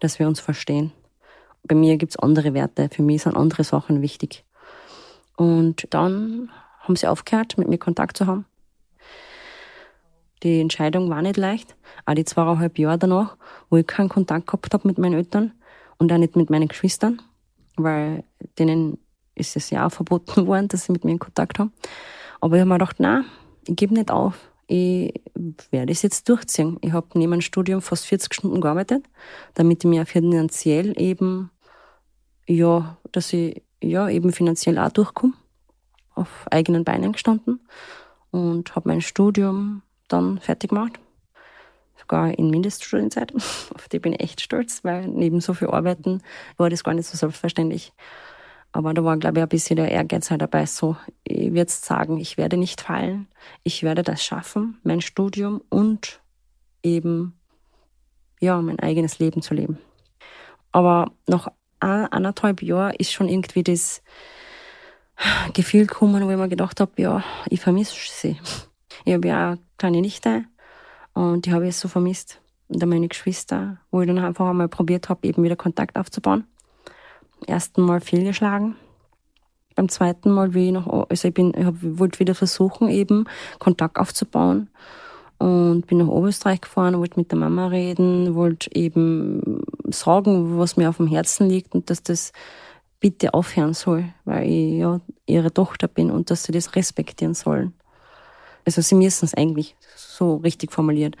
[0.00, 0.92] Dass wir uns verstehen
[1.66, 4.44] bei mir gibt's andere Werte, für mich sind andere Sachen wichtig.
[5.36, 6.50] Und dann
[6.80, 8.46] haben sie aufgehört, mit mir Kontakt zu haben.
[10.42, 11.74] Die Entscheidung war nicht leicht.
[12.04, 13.36] Auch die zweieinhalb Jahre danach,
[13.70, 15.52] wo ich keinen Kontakt gehabt habe mit meinen Eltern
[15.98, 17.22] und auch nicht mit meinen Geschwistern,
[17.76, 18.22] weil
[18.58, 18.98] denen
[19.34, 21.72] ist es ja auch verboten worden, dass sie mit mir in Kontakt haben.
[22.40, 23.24] Aber ich habe mir gedacht, nein,
[23.66, 24.38] ich gebe nicht auf.
[24.68, 25.14] Ich
[25.70, 26.76] werde es jetzt durchziehen.
[26.80, 29.04] Ich habe neben dem Studium fast 40 Stunden gearbeitet,
[29.54, 31.50] damit ich mir finanziell eben
[32.46, 35.34] ja, dass ich ja eben finanziell auch durchkomme,
[36.14, 37.60] auf eigenen Beinen gestanden
[38.30, 40.98] und habe mein Studium dann fertig gemacht.
[41.98, 43.34] Sogar in Mindeststudienzeit.
[43.74, 46.22] Auf die bin ich echt stolz, weil neben so viel Arbeiten
[46.56, 47.92] war das gar nicht so selbstverständlich.
[48.72, 50.66] Aber da war, glaube ich, ein bisschen der Ehrgeiz halt dabei.
[50.66, 53.26] So, ich würde sagen, ich werde nicht fallen.
[53.62, 56.20] Ich werde das schaffen, mein Studium und
[56.82, 57.34] eben,
[58.40, 59.78] ja, mein eigenes Leben zu leben.
[60.72, 61.48] Aber nach
[61.80, 64.02] anderthalb Jahren ist schon irgendwie das
[65.54, 68.38] Gefühl gekommen, wo ich mir gedacht habe, ja, ich vermisse sie.
[69.04, 70.44] Ich habe ja eine kleine Nichte
[71.14, 72.40] und die habe ich so vermisst.
[72.68, 76.44] Und dann meine Geschwister, wo ich dann einfach einmal probiert habe, eben wieder Kontakt aufzubauen.
[77.46, 78.76] Ersten Mal fehlgeschlagen.
[79.74, 81.66] Beim zweiten Mal, wie ich noch, also ich ich
[81.98, 83.26] wollte wieder versuchen, eben
[83.58, 84.70] Kontakt aufzubauen
[85.38, 90.88] und bin nach Oberösterreich gefahren, wollte mit der Mama reden, wollte eben sagen, was mir
[90.88, 92.32] auf dem Herzen liegt und dass das
[93.00, 97.74] bitte aufhören soll, weil ich ja ihre Tochter bin und dass sie das respektieren sollen.
[98.64, 101.16] Also sie müssen es eigentlich so richtig formuliert.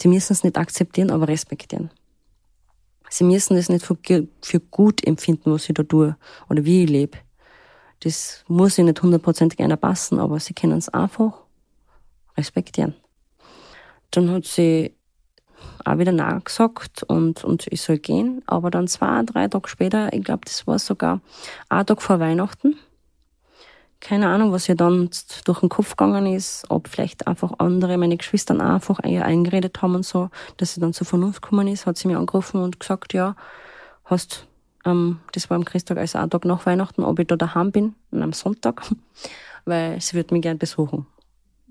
[0.00, 1.90] Sie müssen es nicht akzeptieren, aber respektieren.
[3.10, 3.96] Sie müssen es nicht für,
[4.42, 6.16] für gut empfinden, was ich da tue
[6.48, 7.18] oder wie ich lebe.
[8.00, 11.42] Das muss ihnen nicht hundertprozentig einer passen, aber sie können es einfach
[12.36, 12.94] respektieren.
[14.10, 14.94] Dann hat sie
[15.84, 18.42] auch wieder nachgesagt und, und ich soll gehen.
[18.46, 21.20] Aber dann zwei, drei Tage später, ich glaube, das war sogar
[21.68, 22.76] ein Tag vor Weihnachten,
[24.00, 25.10] keine Ahnung, was ihr dann
[25.44, 29.94] durch den Kopf gegangen ist, ob vielleicht einfach andere, meine Geschwister einfach eher eingeredet haben
[29.94, 33.14] und so, dass sie dann zur Vernunft gekommen ist, hat sie mir angerufen und gesagt,
[33.14, 33.36] ja,
[34.04, 34.46] hast,
[34.84, 37.94] ähm, das war am Christtag, also ein Tag nach Weihnachten, ob ich da daheim bin,
[38.12, 38.82] am Sonntag,
[39.64, 41.06] weil sie wird mich gern besuchen.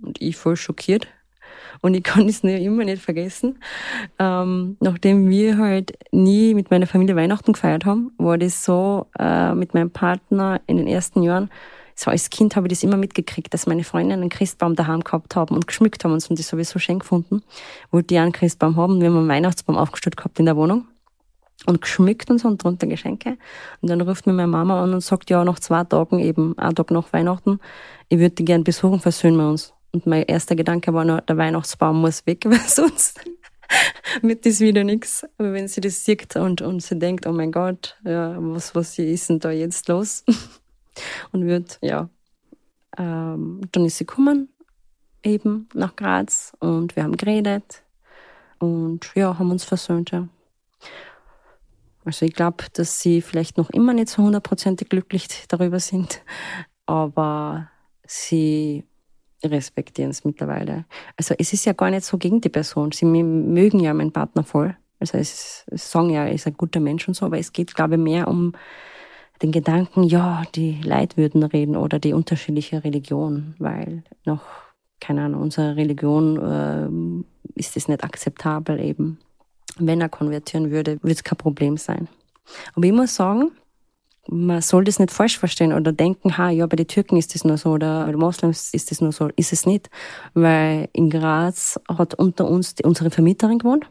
[0.02, 1.08] Und ich voll schockiert.
[1.82, 3.60] Und ich kann es nicht, immer nicht vergessen.
[4.20, 9.54] Ähm, nachdem wir halt nie mit meiner Familie Weihnachten gefeiert haben, war das so äh,
[9.54, 11.50] mit meinem Partner in den ersten Jahren,
[11.98, 15.36] so als Kind habe ich das immer mitgekriegt, dass meine Freundinnen einen Christbaum daheim gehabt
[15.38, 17.42] haben und geschmückt haben und so, und das sowieso schön gefunden.
[17.90, 19.00] Wollte ich einen Christbaum haben.
[19.00, 20.88] Wir haben einen Weihnachtsbaum aufgestellt gehabt in der Wohnung
[21.66, 23.38] und geschmückt und so und drunter Geschenke.
[23.82, 26.76] Und dann ruft mir meine Mama an und sagt, ja, nach zwei Tagen eben, ein
[26.76, 27.60] Tag nach Weihnachten,
[28.10, 29.74] ich würde die gern besuchen, versöhnen wir uns.
[29.96, 33.18] Und mein erster Gedanke war nur, der Weihnachtsbaum muss weg, weil sonst
[34.22, 35.26] wird das wieder nichts.
[35.38, 39.00] Aber wenn sie das sieht und, und sie denkt, oh mein Gott, ja, was, was
[39.00, 40.26] ist denn da jetzt los?
[41.32, 42.10] und wird, ja,
[42.98, 44.50] ähm, dann ist sie gekommen,
[45.24, 47.84] eben nach Graz und wir haben geredet
[48.60, 50.28] und ja, haben uns versöhnt, ja.
[52.04, 56.22] Also ich glaube, dass sie vielleicht noch immer nicht so hundertprozentig glücklich darüber sind,
[56.86, 57.70] aber
[58.06, 58.84] sie
[59.52, 60.86] respektieren es mittlerweile.
[61.18, 62.92] Also es ist ja gar nicht so gegen die Person.
[62.92, 64.76] Sie mögen ja meinen Partner voll.
[65.00, 67.96] Also es, sagen ja, er ist ein guter Mensch und so, aber es geht, glaube
[67.96, 68.54] ich, mehr um
[69.42, 74.42] den Gedanken, ja, die Leid würden reden oder die unterschiedliche Religion, weil noch,
[75.02, 79.20] keine Ahnung, unsere Religion äh, ist es nicht akzeptabel eben.
[79.78, 82.08] Wenn er konvertieren würde, würde es kein Problem sein.
[82.76, 83.52] Aber ich muss sagen,
[84.28, 87.44] man soll das nicht falsch verstehen oder denken, ha, ja, bei den Türken ist das
[87.44, 89.30] nur so oder bei den Moslems ist das nur so.
[89.36, 89.90] Ist es nicht.
[90.34, 93.86] Weil in Graz hat unter uns die, unsere Vermieterin gewohnt,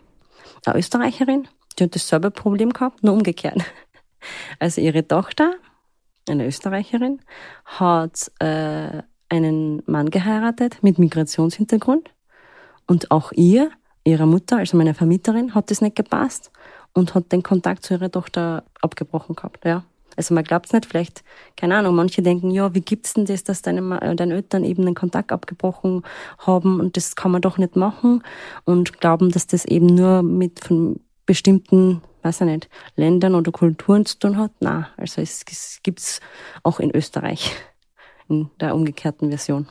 [0.64, 3.58] eine Österreicherin, die hat dasselbe Problem gehabt, nur umgekehrt.
[4.58, 5.52] Also ihre Tochter,
[6.26, 7.20] eine Österreicherin,
[7.66, 12.08] hat äh, einen Mann geheiratet mit Migrationshintergrund
[12.86, 13.70] und auch ihr,
[14.02, 16.50] ihrer Mutter, also meiner Vermieterin, hat das nicht gepasst
[16.94, 19.84] und hat den Kontakt zu ihrer Tochter abgebrochen gehabt, ja.
[20.16, 21.24] Also man glaubt es nicht, vielleicht,
[21.56, 24.84] keine Ahnung, manche denken, ja, wie gibt's denn das, dass deine, äh, deine Eltern eben
[24.84, 26.02] den Kontakt abgebrochen
[26.38, 28.22] haben und das kann man doch nicht machen
[28.64, 34.06] und glauben, dass das eben nur mit von bestimmten weiß ich nicht, Ländern oder Kulturen
[34.06, 34.50] zu tun hat.
[34.60, 36.20] Na, also es, es gibt's
[36.62, 37.54] auch in Österreich
[38.28, 39.68] in der umgekehrten Version.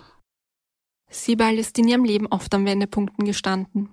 [1.10, 3.90] Sibal ist in ihrem Leben oft an Wendepunkten gestanden.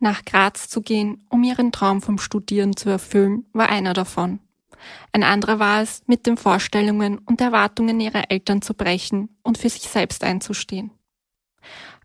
[0.00, 4.38] Nach Graz zu gehen, um ihren Traum vom Studieren zu erfüllen, war einer davon.
[5.12, 9.68] Ein anderer war es, mit den Vorstellungen und Erwartungen ihrer Eltern zu brechen und für
[9.68, 10.90] sich selbst einzustehen.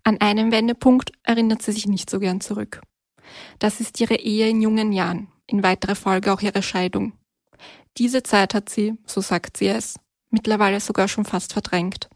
[0.03, 2.81] An einen Wendepunkt erinnert sie sich nicht so gern zurück.
[3.59, 7.13] Das ist ihre Ehe in jungen Jahren, in weiterer Folge auch ihre Scheidung.
[7.97, 12.09] Diese Zeit hat sie, so sagt sie es, mittlerweile sogar schon fast verdrängt.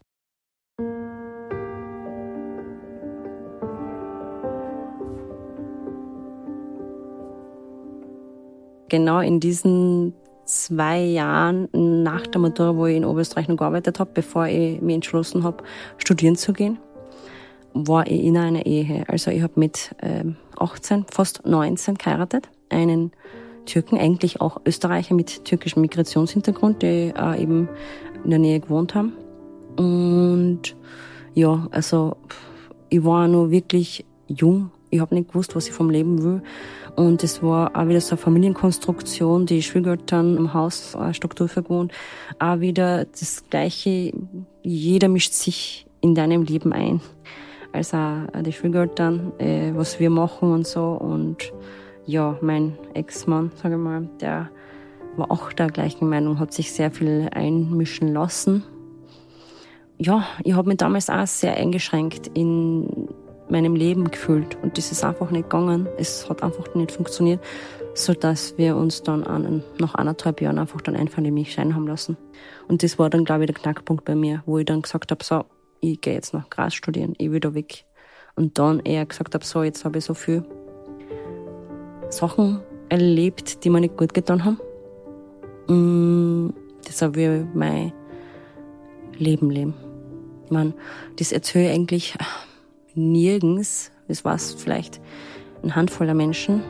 [8.88, 10.14] Genau in diesen
[10.44, 14.94] zwei Jahren nach der Matura, wo ich in Oberösterreich noch gearbeitet habe, bevor ich mich
[14.94, 15.64] entschlossen habe,
[15.98, 16.78] studieren zu gehen,
[17.72, 19.04] war ich in einer Ehe.
[19.08, 19.94] Also ich habe mit
[20.56, 23.12] 18, ähm, fast 19 geheiratet einen
[23.66, 27.68] Türken, eigentlich auch Österreicher mit türkischem Migrationshintergrund, die äh, eben
[28.22, 29.12] in der Nähe gewohnt haben.
[29.76, 30.76] Und
[31.34, 32.16] ja, also
[32.88, 34.70] ich war nur wirklich jung.
[34.94, 36.40] Ich habe nicht gewusst, was ich vom Leben will.
[36.94, 41.92] Und es war auch wieder so eine Familienkonstruktion, die Schwiegereltern im Haus eine Struktur gewohnt.
[42.38, 44.12] Auch wieder das Gleiche,
[44.62, 47.00] jeder mischt sich in deinem Leben ein.
[47.72, 47.96] Also
[48.40, 50.92] die Schwiegereltern, äh, was wir machen und so.
[50.92, 51.52] Und
[52.06, 54.48] ja, mein Ex-Mann, sage ich mal, der
[55.16, 58.62] war auch der gleichen Meinung, hat sich sehr viel einmischen lassen.
[59.98, 63.08] Ja, ich habe mich damals auch sehr eingeschränkt in
[63.54, 65.88] meinem Leben gefühlt und das ist einfach nicht gegangen.
[65.96, 67.40] Es hat einfach nicht funktioniert,
[67.94, 71.76] so dass wir uns dann an, nach anderthalb Jahren einfach dann einfach in mich scheinen
[71.76, 72.16] haben lassen.
[72.66, 75.22] Und das war dann, glaube ich, der Knackpunkt bei mir, wo ich dann gesagt habe,
[75.22, 75.44] so,
[75.80, 77.84] ich gehe jetzt nach Gras studieren, ich will da weg.
[78.34, 80.44] Und dann eher gesagt habe, so, jetzt habe ich so viel
[82.10, 84.58] Sachen erlebt, die mir nicht gut getan haben.
[85.68, 86.52] Mm,
[86.86, 87.92] deshalb will ich mein
[89.16, 89.74] Leben leben.
[90.44, 90.74] Ich meine,
[91.16, 92.14] das erzähle ich eigentlich
[92.94, 93.90] nirgends.
[94.08, 95.00] Das war es vielleicht
[95.62, 96.62] ein Handvoller Menschen.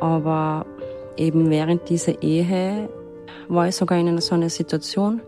[0.00, 0.66] Aber
[1.16, 2.88] eben während dieser Ehe
[3.48, 5.20] war ich sogar in so einer Situation.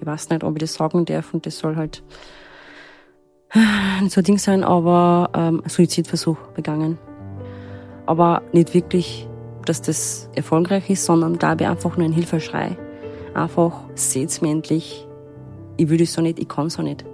[0.00, 2.02] Ich weiß nicht, ob ich das sagen darf und das soll halt
[4.00, 6.98] nicht so ein Ding sein, aber ähm, Suizidversuch begangen.
[8.08, 9.28] aber nicht wirklich,
[9.66, 12.78] dass das erfolgreich ist, sondern glaube ich einfach nur ein Hilfeschrei.
[13.34, 15.06] Einfach, seht's mir endlich.
[15.76, 17.04] Ich will das so nicht, ich kann so nicht.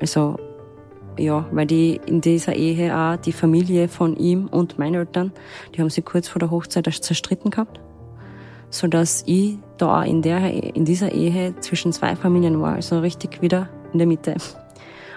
[0.00, 0.38] Also,
[1.18, 5.32] ja, weil die in dieser Ehe auch die Familie von ihm und meinen Eltern,
[5.74, 7.80] die haben sich kurz vor der Hochzeit erst zerstritten gehabt,
[8.70, 13.42] so dass ich da in der in dieser Ehe zwischen zwei Familien war, also richtig
[13.42, 14.34] wieder in der Mitte.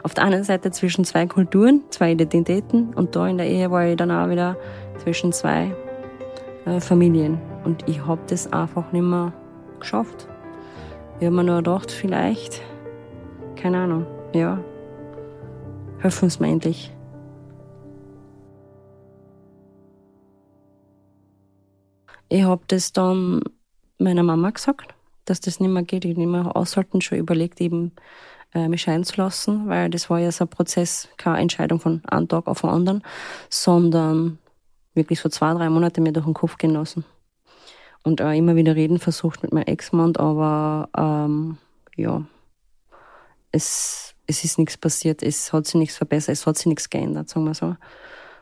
[0.04, 3.88] Auf der einen Seite zwischen zwei Kulturen, zwei Identitäten und da in der Ehe war
[3.88, 4.58] ich dann auch wieder
[5.02, 5.74] zwischen zwei
[6.66, 9.32] äh, Familien und ich habe das einfach nicht mehr
[9.80, 10.28] geschafft.
[11.20, 12.62] Ich habe mir nur gedacht, vielleicht,
[13.56, 14.60] keine Ahnung, ja,
[16.04, 16.92] helfen Sie mir endlich.
[22.28, 23.42] Ich habe das dann
[24.00, 24.94] meiner Mama gesagt,
[25.26, 27.94] dass das nicht mehr geht, ich nicht mehr aushalten, schon überlegt eben,
[28.54, 32.02] äh, mich scheiden zu lassen, weil das war ja so ein Prozess, keine Entscheidung von
[32.06, 33.04] einem Tag auf den anderen,
[33.50, 34.39] sondern
[34.94, 37.06] wirklich so zwei, drei Monate mir durch den Kopf gehen lassen.
[38.04, 41.58] Und auch immer wieder reden versucht mit meinem Ex-Mann, aber ähm,
[41.96, 42.26] ja,
[43.52, 47.30] es es ist nichts passiert, es hat sich nichts verbessert, es hat sich nichts geändert,
[47.30, 47.76] sagen wir so.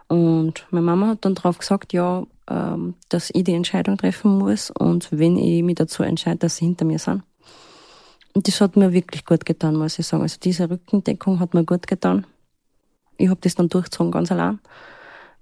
[0.07, 4.69] Und meine Mama hat dann darauf gesagt, ja, ähm, dass ich die Entscheidung treffen muss
[4.71, 7.23] und wenn ich mich dazu entscheide, dass sie hinter mir sind.
[8.33, 10.23] Und das hat mir wirklich gut getan, muss ich sagen.
[10.23, 12.25] Also diese Rückendeckung hat mir gut getan.
[13.17, 14.59] Ich habe das dann durchgezogen, ganz allein.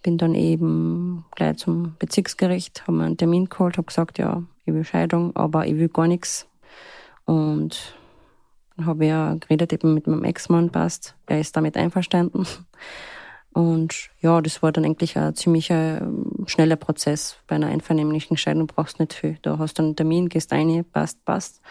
[0.01, 4.73] Bin dann eben gleich zum Bezirksgericht, habe mir einen Termin geholt, habe gesagt, ja, ich
[4.73, 6.47] will Scheidung, aber ich will gar nichts.
[7.25, 7.95] Und
[8.85, 11.15] habe ja geredet eben mit meinem Ex-Mann passt.
[11.27, 12.45] Er ist damit einverstanden.
[13.51, 17.37] Und ja, das war dann eigentlich ein ziemlich ähm, schneller Prozess.
[17.47, 19.37] Bei einer einvernehmlichen Scheidung brauchst du nicht viel.
[19.41, 21.61] Du hast einen Termin, gehst ein, passt, passt.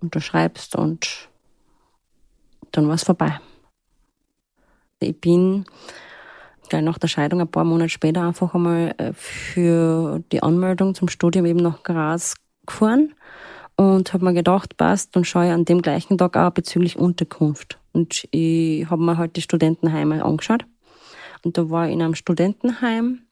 [0.00, 1.28] Und du schreibst und
[2.72, 3.40] dann war es vorbei.
[5.00, 5.64] Ich bin
[6.68, 11.08] gleich nach der Scheidung, ein paar Monate später, einfach einmal äh, für die Anmeldung zum
[11.08, 12.34] Studium eben nach Graz
[12.66, 13.14] gefahren
[13.80, 17.78] und habe mir gedacht, passt, dann schaue ich an dem gleichen Tag auch bezüglich Unterkunft.
[17.92, 20.66] Und ich habe mir halt die Studentenheime angeschaut.
[21.42, 23.22] Und da war ich in einem Studentenheim,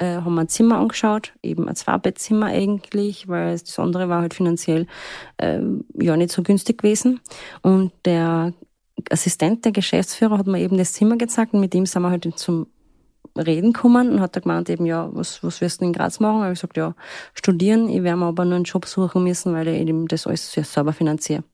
[0.00, 4.34] äh, haben wir ein Zimmer angeschaut, eben ein Zweibettzimmer eigentlich, weil das andere war halt
[4.34, 4.88] finanziell
[5.36, 5.60] äh,
[6.00, 7.20] ja nicht so günstig gewesen.
[7.62, 8.52] Und der
[9.10, 12.28] Assistent, der Geschäftsführer, hat mir eben das Zimmer gezeigt und mit ihm sind wir halt
[12.34, 12.66] zum
[13.36, 16.40] reden kommen und hat er gemeint eben, ja, was, was wirst du in Graz machen?
[16.40, 16.94] Und ich gesagt, ja,
[17.34, 20.52] studieren, ich werde mir aber nur einen Job suchen müssen, weil ich eben das alles
[20.52, 21.44] selber finanziere.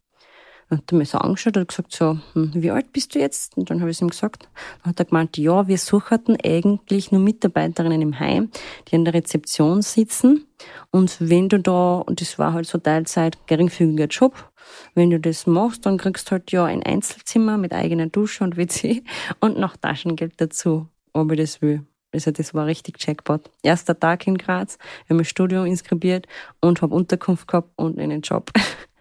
[0.68, 3.56] Dann hat er mich so angeschaut und gesagt so, hm, wie alt bist du jetzt?
[3.56, 4.48] Und dann habe ich es ihm gesagt.
[4.82, 8.50] Dann hat er gemeint, ja, wir suchten eigentlich nur Mitarbeiterinnen im Heim,
[8.86, 10.46] die an der Rezeption sitzen.
[10.92, 14.50] Und wenn du da, und das war halt so Teilzeit, geringfügiger Job,
[14.94, 18.56] wenn du das machst, dann kriegst du halt ja ein Einzelzimmer mit eigener Dusche und
[18.56, 19.02] WC
[19.40, 21.84] und noch Taschengeld dazu ob ich das will.
[22.12, 23.50] Also das war richtig Jackpot.
[23.62, 26.26] Erster Tag in Graz, habe mein Studium inskribiert
[26.60, 28.50] und habe Unterkunft gehabt und einen Job.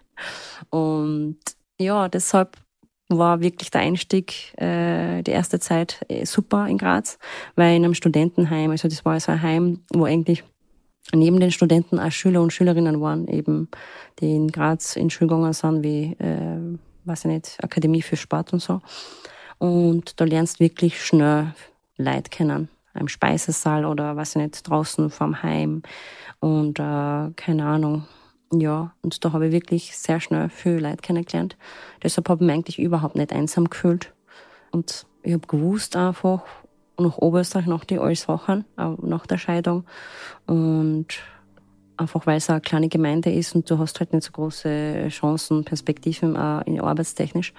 [0.70, 1.38] und
[1.80, 2.58] ja, deshalb
[3.10, 7.18] war wirklich der Einstieg, äh, die erste Zeit äh, super in Graz,
[7.56, 10.44] weil in einem Studentenheim, also das war also ein Heim, wo eigentlich
[11.14, 13.70] neben den Studenten auch Schüler und Schülerinnen waren, eben,
[14.20, 18.62] die in Graz in Schulgängen sind, wie, äh, weiß ich nicht, Akademie für Sport und
[18.62, 18.82] so.
[19.58, 21.54] Und da lernst wirklich schnell
[22.00, 22.70] Leid kennen.
[22.96, 25.84] Im Speisesaal oder was nicht, draußen vorm Heim.
[26.40, 28.06] Und äh, keine Ahnung.
[28.52, 31.56] Ja, und da habe ich wirklich sehr schnell viel Leid kennengelernt.
[32.02, 34.14] Deshalb habe ich mich eigentlich überhaupt nicht einsam gefühlt.
[34.72, 36.42] Und ich habe gewusst einfach,
[36.98, 39.86] nach Oberösterreich, nach die alles Wochen, nach der Scheidung.
[40.48, 41.08] Und
[42.00, 45.66] einfach weil es eine kleine Gemeinde ist und du hast halt nicht so große Chancen,
[45.66, 47.54] Perspektiven auch in arbeitstechnisch,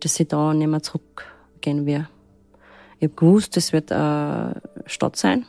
[0.00, 2.08] dass ich da nicht mehr zurückgehen will.
[3.00, 5.44] Ich habe gewusst, es wird eine Stadt sein.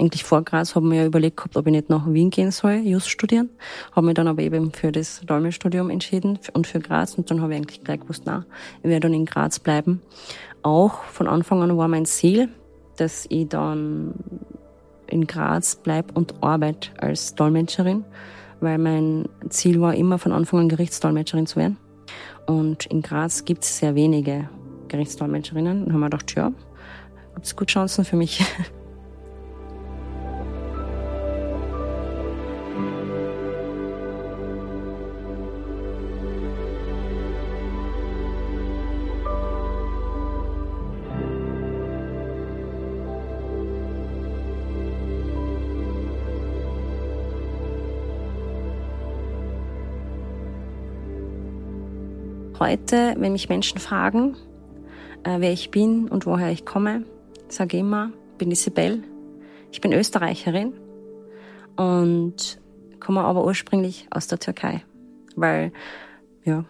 [0.00, 2.76] Eigentlich vor Graz haben wir ja überlegt gehabt, ob ich nicht nach Wien gehen soll,
[2.76, 3.50] Just studieren.
[3.92, 7.14] Habe mich dann aber eben für das Dolmetschstudium entschieden und für Graz.
[7.14, 8.44] Und dann habe ich eigentlich gleich gewusst, na,
[8.82, 10.00] ich werde dann in Graz bleiben.
[10.62, 12.48] Auch von Anfang an war mein Ziel,
[12.96, 14.14] dass ich dann
[15.06, 18.04] in Graz bleibe und arbeite als Dolmetscherin,
[18.60, 21.76] weil mein Ziel war immer von Anfang an Gerichtsdolmetscherin zu werden.
[22.46, 24.48] Und in Graz gibt es sehr wenige
[24.88, 25.84] Gerichtsdolmetscherinnen.
[25.84, 26.52] Und haben wir gedacht, ja,
[27.40, 28.44] gibt es gut Chancen für mich.
[52.58, 54.36] Heute, wenn mich Menschen fragen,
[55.24, 57.04] äh, wer ich bin und woher ich komme,
[57.52, 59.02] sage immer, bin die Sibel,
[59.72, 60.72] Ich bin Österreicherin
[61.76, 62.60] und
[62.98, 64.84] komme aber ursprünglich aus der Türkei,
[65.36, 65.72] weil,
[66.44, 66.64] ja,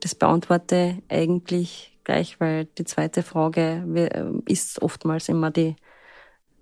[0.00, 5.76] das beantworte eigentlich gleich, weil die zweite Frage äh, ist oftmals immer die,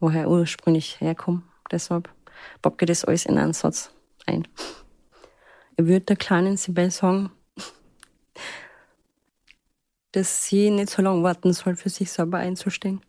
[0.01, 1.43] woher ich ursprünglich herkomme.
[1.71, 2.09] Deshalb
[2.81, 3.93] ich das alles in einen Satz
[4.27, 4.49] ein.
[5.77, 7.31] Ich würde der kleinen Sibel sagen,
[10.13, 13.01] dass sie nicht so lange warten soll, für sich selber einzustehen.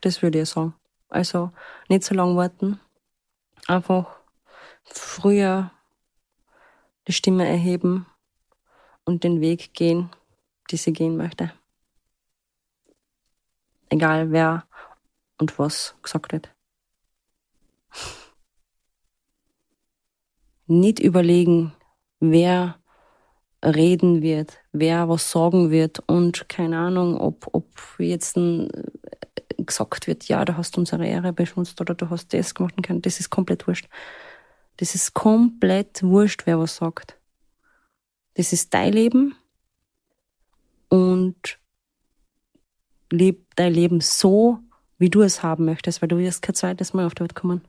[0.00, 0.74] Das würde ich sagen.
[1.08, 1.50] Also
[1.88, 2.80] nicht so lange warten.
[3.66, 4.16] Einfach
[4.84, 5.70] früher
[7.06, 8.06] die Stimme erheben
[9.04, 10.10] und den Weg gehen,
[10.70, 11.52] die sie gehen möchte.
[13.88, 14.66] Egal wer
[15.38, 16.52] und was gesagt wird.
[20.68, 21.72] Nicht überlegen,
[22.18, 22.80] wer
[23.64, 27.66] reden wird, wer was sagen wird und keine Ahnung, ob, ob
[27.98, 28.68] jetzt ein,
[29.66, 33.02] gesagt wird, ja, du hast unsere Ehre beschmutzt oder du hast das gemacht und kann.
[33.02, 33.88] Das ist komplett wurscht.
[34.76, 37.18] Das ist komplett wurscht, wer was sagt.
[38.34, 39.34] Das ist dein Leben
[40.88, 41.58] und
[43.10, 44.58] leb dein Leben so,
[44.98, 47.62] wie du es haben möchtest, weil du wirst kein zweites Mal auf die Welt kommen.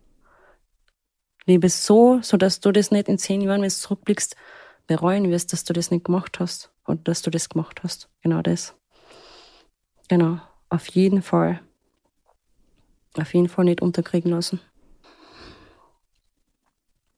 [1.46, 4.36] Lebe so, so dass du das nicht in zehn Jahren, wenn du zurückblickst,
[4.86, 8.10] bereuen wirst, dass du das nicht gemacht hast oder dass du das gemacht hast.
[8.22, 8.76] Genau das.
[10.10, 10.40] Genau.
[10.70, 11.62] Auf jeden Fall.
[13.20, 14.60] Auf jeden Fall nicht unterkriegen lassen.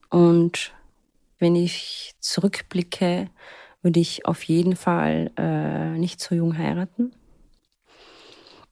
[0.08, 0.72] Und
[1.38, 3.30] wenn ich zurückblicke,
[3.82, 7.12] würde ich auf jeden Fall äh, nicht so jung heiraten.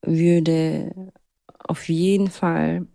[0.02, 1.12] Würde
[1.58, 2.86] auf jeden Fall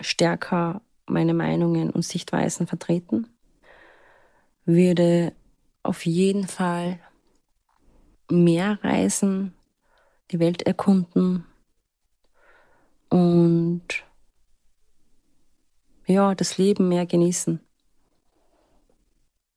[0.00, 3.28] stärker meine Meinungen und Sichtweisen vertreten
[4.66, 5.32] würde
[5.82, 6.98] auf jeden Fall
[8.28, 9.54] mehr reisen,
[10.32, 11.46] die Welt erkunden
[13.08, 13.82] und
[16.06, 17.60] ja, das Leben mehr genießen.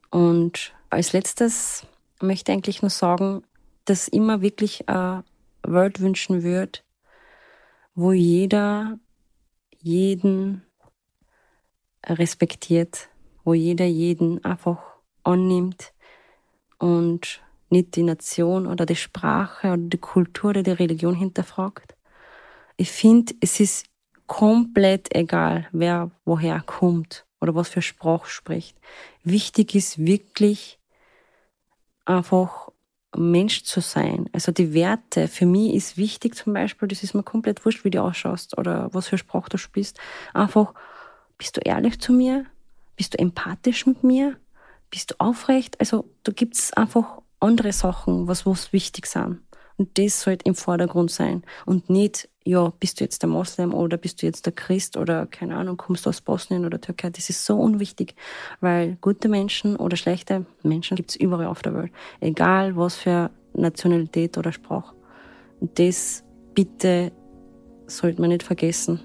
[0.09, 1.85] Und als letztes
[2.21, 3.43] möchte ich eigentlich nur sagen,
[3.85, 5.23] dass immer wirklich eine
[5.63, 6.79] Welt wünschen würde,
[7.93, 8.99] wo jeder
[9.81, 10.63] jeden
[12.05, 13.09] respektiert,
[13.43, 14.79] wo jeder jeden einfach
[15.23, 15.93] annimmt
[16.77, 21.95] und nicht die Nation oder die Sprache oder die Kultur oder die Religion hinterfragt.
[22.80, 23.88] Ich finde, es ist
[24.25, 28.77] komplett egal, wer woher kommt oder was für Sprache spricht.
[29.23, 30.80] Wichtig ist wirklich
[32.05, 32.69] einfach
[33.15, 34.30] Mensch zu sein.
[34.32, 35.27] Also die Werte.
[35.27, 38.93] Für mich ist wichtig zum Beispiel, das ist mir komplett wurscht, wie du ausschaust oder
[38.93, 39.99] was für Sprache du spielst.
[40.34, 40.73] Einfach,
[41.38, 42.45] bist du ehrlich zu mir?
[42.95, 44.38] Bist du empathisch mit mir?
[44.89, 45.80] bist du aufrecht?
[45.80, 49.41] Also da gibt's einfach andere Sachen, was, was wichtig sind.
[49.77, 51.43] Und das sollte im Vordergrund sein.
[51.65, 55.27] Und nicht, ja, bist du jetzt der Moslem oder bist du jetzt der Christ oder
[55.27, 57.11] keine Ahnung, kommst du aus Bosnien oder Türkei.
[57.11, 58.15] Das ist so unwichtig,
[58.59, 61.91] weil gute Menschen oder schlechte Menschen gibt's überall auf der Welt.
[62.21, 64.95] Egal was für Nationalität oder Sprache.
[65.59, 66.23] Und das
[66.55, 67.11] bitte
[67.85, 68.99] sollte man nicht vergessen.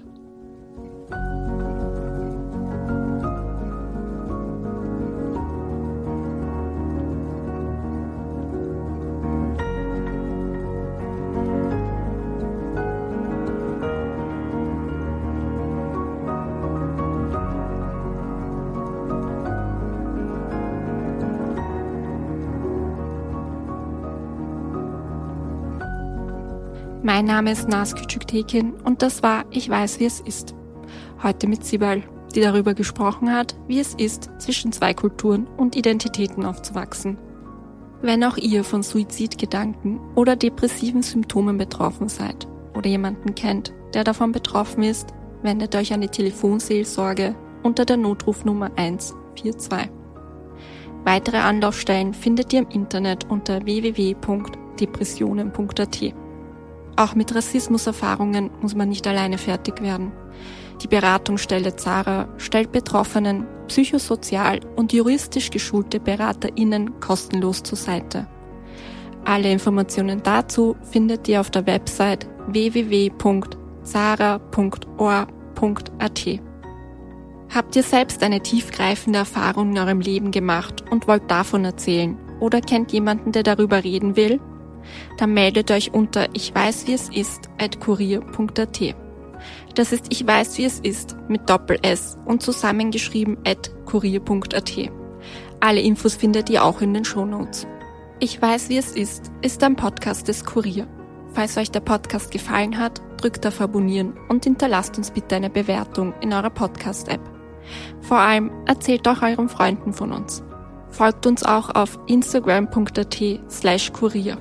[27.25, 30.53] Mein Name ist Nas Küçüktekin und das war Ich weiß, wie es ist.
[31.23, 32.03] Heute mit Sibal,
[32.35, 37.17] die darüber gesprochen hat, wie es ist, zwischen zwei Kulturen und Identitäten aufzuwachsen.
[38.03, 44.31] Wenn auch ihr von Suizidgedanken oder depressiven Symptomen betroffen seid oder jemanden kennt, der davon
[44.31, 45.07] betroffen ist,
[45.41, 49.89] wendet euch an die Telefonseelsorge unter der Notrufnummer 142.
[51.03, 56.24] Weitere Anlaufstellen findet ihr im Internet unter www.depressionen.at.
[56.95, 60.11] Auch mit Rassismuserfahrungen muss man nicht alleine fertig werden.
[60.81, 68.27] Die Beratungsstelle Zara stellt Betroffenen psychosozial und juristisch geschulte BeraterInnen kostenlos zur Seite.
[69.23, 73.15] Alle Informationen dazu findet ihr auf der Website www.zara.or.at.
[77.53, 82.61] Habt ihr selbst eine tiefgreifende Erfahrung in eurem Leben gemacht und wollt davon erzählen oder
[82.61, 84.39] kennt jemanden, der darüber reden will?
[85.17, 88.95] Dann meldet euch unter ich weiß wie es ist at kurier.at.
[89.75, 94.91] Das ist ich weiß wie es ist mit Doppel S und zusammengeschrieben at kurier.at.
[95.59, 97.67] Alle Infos findet ihr auch in den Shownotes.
[98.19, 100.87] Ich weiß wie es ist ist ein Podcast des Kurier.
[101.33, 106.13] Falls euch der Podcast gefallen hat, drückt auf Abonnieren und hinterlasst uns bitte eine Bewertung
[106.21, 107.19] in eurer Podcast-App.
[108.01, 110.43] Vor allem erzählt auch euren Freunden von uns.
[110.89, 114.37] Folgt uns auch auf instagram.at slash kurier.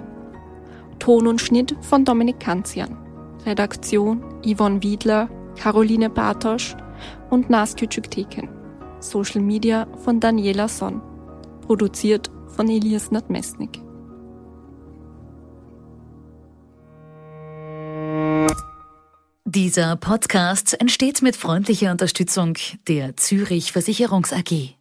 [1.05, 2.97] Ton und Schnitt von Dominik Kanzian.
[3.45, 6.75] Redaktion Yvonne Wiedler, Caroline Bartosch
[7.29, 8.49] und Nas Küçükteken.
[9.01, 11.03] Social Media von Daniela Sonn.
[11.61, 13.83] Produziert von Elias Nadmesnik.
[19.45, 22.55] Dieser Podcast entsteht mit freundlicher Unterstützung
[22.89, 24.79] der Zürich Versicherungs AG.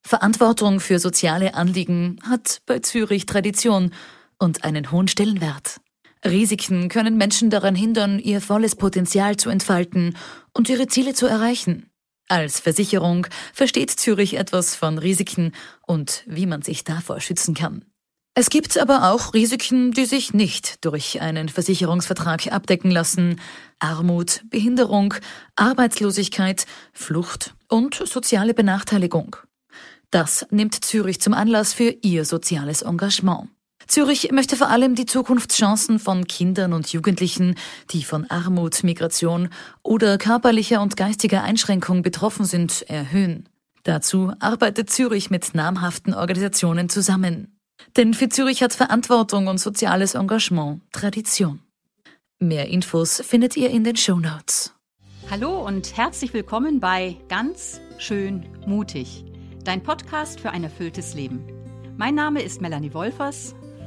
[0.00, 3.90] Verantwortung für soziale Anliegen hat bei Zürich Tradition
[4.38, 5.80] und einen hohen Stellenwert.
[6.24, 10.16] Risiken können Menschen daran hindern, ihr volles Potenzial zu entfalten
[10.52, 11.90] und ihre Ziele zu erreichen.
[12.28, 15.52] Als Versicherung versteht Zürich etwas von Risiken
[15.86, 17.84] und wie man sich davor schützen kann.
[18.38, 23.40] Es gibt aber auch Risiken, die sich nicht durch einen Versicherungsvertrag abdecken lassen.
[23.78, 25.14] Armut, Behinderung,
[25.54, 29.36] Arbeitslosigkeit, Flucht und soziale Benachteiligung.
[30.10, 33.48] Das nimmt Zürich zum Anlass für ihr soziales Engagement.
[33.86, 37.54] Zürich möchte vor allem die Zukunftschancen von Kindern und Jugendlichen,
[37.90, 39.48] die von Armut, Migration
[39.82, 43.48] oder körperlicher und geistiger Einschränkung betroffen sind, erhöhen.
[43.84, 47.56] Dazu arbeitet Zürich mit namhaften Organisationen zusammen.
[47.96, 51.60] Denn für Zürich hat Verantwortung und soziales Engagement Tradition.
[52.38, 54.74] Mehr Infos findet ihr in den Show Notes.
[55.30, 59.24] Hallo und herzlich willkommen bei Ganz schön mutig,
[59.64, 61.46] dein Podcast für ein erfülltes Leben.
[61.96, 63.54] Mein Name ist Melanie Wolfers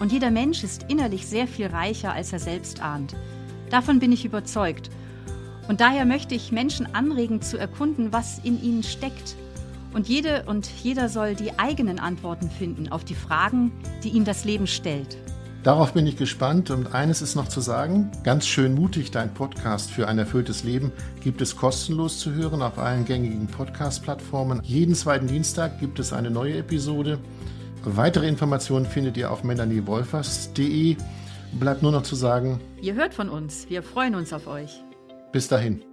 [0.00, 3.14] Und jeder Mensch ist innerlich sehr viel reicher, als er selbst ahnt.
[3.70, 4.90] Davon bin ich überzeugt.
[5.68, 9.36] Und daher möchte ich Menschen anregen zu erkunden, was in ihnen steckt.
[9.92, 13.72] Und jede und jeder soll die eigenen Antworten finden auf die Fragen,
[14.04, 15.16] die ihm das Leben stellt.
[15.66, 19.90] Darauf bin ich gespannt und eines ist noch zu sagen, ganz schön mutig, dein Podcast
[19.90, 20.92] für ein erfülltes Leben
[21.24, 24.60] gibt es kostenlos zu hören auf allen gängigen Podcast-Plattformen.
[24.62, 27.18] Jeden zweiten Dienstag gibt es eine neue Episode.
[27.88, 30.96] Weitere Informationen findet ihr auf melaniewolfers.de.
[31.60, 33.70] Bleibt nur noch zu sagen, ihr hört von uns.
[33.70, 34.82] Wir freuen uns auf euch.
[35.30, 35.84] Bis dahin.